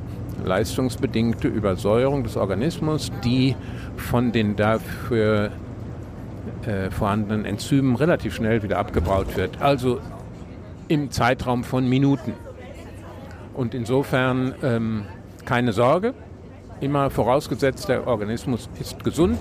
leistungsbedingte 0.44 1.48
Übersäuerung 1.48 2.22
des 2.24 2.36
Organismus, 2.36 3.10
die 3.24 3.56
von 3.96 4.32
den 4.32 4.56
dafür 4.56 5.50
äh, 6.66 6.90
vorhandenen 6.90 7.44
Enzymen 7.44 7.96
relativ 7.96 8.34
schnell 8.34 8.62
wieder 8.62 8.78
abgebaut 8.78 9.36
wird. 9.36 9.60
Also 9.60 10.00
im 10.88 11.10
Zeitraum 11.10 11.64
von 11.64 11.88
Minuten. 11.88 12.32
Und 13.54 13.74
insofern 13.74 14.54
ähm, 14.62 15.04
keine 15.44 15.72
Sorge, 15.72 16.14
immer 16.80 17.10
vorausgesetzt, 17.10 17.88
der 17.88 18.06
Organismus 18.06 18.68
ist 18.80 19.04
gesund, 19.04 19.38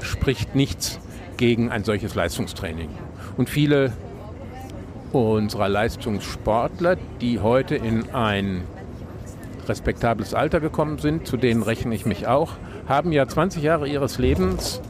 spricht 0.00 0.54
nichts 0.54 0.98
gegen 1.36 1.70
ein 1.70 1.84
solches 1.84 2.14
Leistungstraining. 2.14 2.88
Und 3.36 3.50
viele 3.50 3.92
unserer 5.12 5.68
Leistungssportler, 5.68 6.96
die 7.20 7.40
heute 7.40 7.76
in 7.76 8.10
ein 8.10 8.62
respektables 9.68 10.34
Alter 10.34 10.60
gekommen 10.60 10.98
sind, 10.98 11.26
zu 11.26 11.36
denen 11.36 11.62
rechne 11.62 11.94
ich 11.94 12.06
mich 12.06 12.26
auch, 12.26 12.52
haben 12.88 13.12
ja 13.12 13.26
20 13.26 13.62
Jahre 13.62 13.88
ihres 13.88 14.18
Lebens 14.18 14.80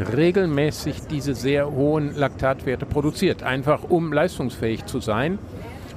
regelmäßig 0.00 1.06
diese 1.10 1.34
sehr 1.34 1.70
hohen 1.70 2.14
Laktatwerte 2.16 2.86
produziert, 2.86 3.42
einfach 3.42 3.84
um 3.84 4.12
leistungsfähig 4.12 4.86
zu 4.86 5.00
sein 5.00 5.38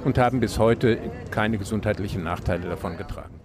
und 0.04 0.18
haben 0.18 0.40
bis 0.40 0.58
heute 0.58 0.98
keine 1.30 1.58
gesundheitlichen 1.58 2.22
Nachteile 2.22 2.68
davon 2.68 2.96
getragen. 2.96 3.43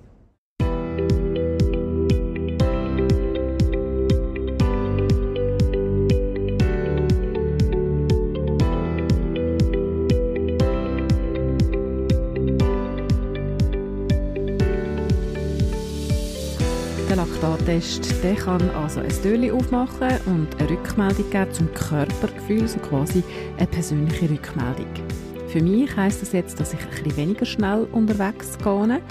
Laktattest 17.70 18.24
der 18.24 18.34
kann 18.34 18.70
also 18.72 19.00
ein 19.00 19.10
Türchen 19.10 19.52
aufmachen 19.52 20.10
und 20.26 20.48
eine 20.60 20.70
Rückmeldung 20.72 21.30
geben 21.30 21.54
zum 21.54 21.72
Körpergefühl, 21.76 22.68
so 22.68 22.80
quasi 22.80 23.24
eine 23.58 23.68
persönliche 23.68 24.28
Rückmeldung. 24.28 24.88
Für 25.50 25.62
mich 25.62 25.96
heisst 25.96 26.24
das 26.24 26.32
jetzt, 26.32 26.60
dass 26.60 26.74
ich 26.74 26.80
bisschen 26.80 27.16
weniger 27.16 27.46
schnell 27.46 27.88
unterwegs 27.92 28.58
gehe, 28.58 29.02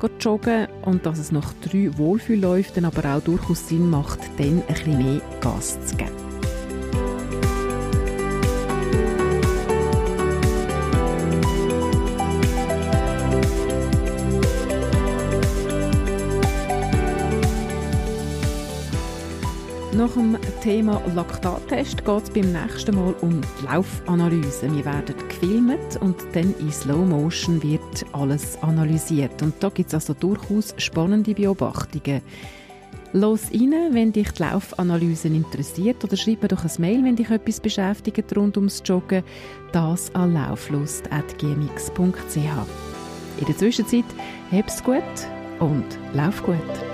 gehe 0.00 0.10
joggen 0.18 0.66
und 0.82 1.06
dass 1.06 1.20
es 1.20 1.30
nach 1.30 1.54
drei 1.64 1.96
Wohlfühlläufen 1.96 2.84
aber 2.84 3.14
auch 3.14 3.22
durchaus 3.22 3.68
Sinn 3.68 3.88
macht, 3.88 4.18
dann 4.36 4.62
bisschen 4.62 4.98
mehr 4.98 5.20
Gas 5.40 5.78
zu 5.86 5.96
geben. 5.96 6.31
Nach 20.02 20.14
dem 20.14 20.36
Thema 20.64 21.00
Laktattest 21.14 22.04
geht 22.04 22.22
es 22.24 22.30
beim 22.30 22.50
nächsten 22.50 22.96
Mal 22.96 23.14
um 23.20 23.40
die 23.40 23.66
Laufanalyse. 23.66 24.74
Wir 24.74 24.84
werden 24.84 25.14
gefilmt 25.28 25.96
und 26.00 26.16
dann 26.32 26.52
in 26.58 26.72
Slow 26.72 27.06
Motion 27.06 27.62
wird 27.62 28.04
alles 28.10 28.60
analysiert. 28.64 29.40
Und 29.42 29.54
da 29.60 29.68
gibt 29.68 29.90
es 29.90 29.94
also 29.94 30.12
durchaus 30.14 30.74
spannende 30.76 31.34
Beobachtungen. 31.34 32.20
Los 33.12 33.42
rein, 33.52 33.90
wenn 33.92 34.12
dich 34.12 34.32
die 34.32 34.42
Laufanalyse 34.42 35.28
interessiert 35.28 36.02
oder 36.02 36.16
schreib 36.16 36.42
mir 36.42 36.48
doch 36.48 36.64
ein 36.64 36.72
Mail, 36.78 37.04
wenn 37.04 37.14
dich 37.14 37.30
etwas 37.30 37.60
beschäftigt 37.60 38.36
rund 38.36 38.56
ums 38.56 38.82
Joggen. 38.84 39.22
Das 39.70 40.12
an 40.16 40.34
lauflust.gmx.ch 40.34 42.36
In 43.38 43.46
der 43.46 43.56
Zwischenzeit 43.56 44.04
hab's 44.50 44.82
gut 44.82 45.04
und 45.60 45.86
lauf 46.12 46.42
gut. 46.42 46.91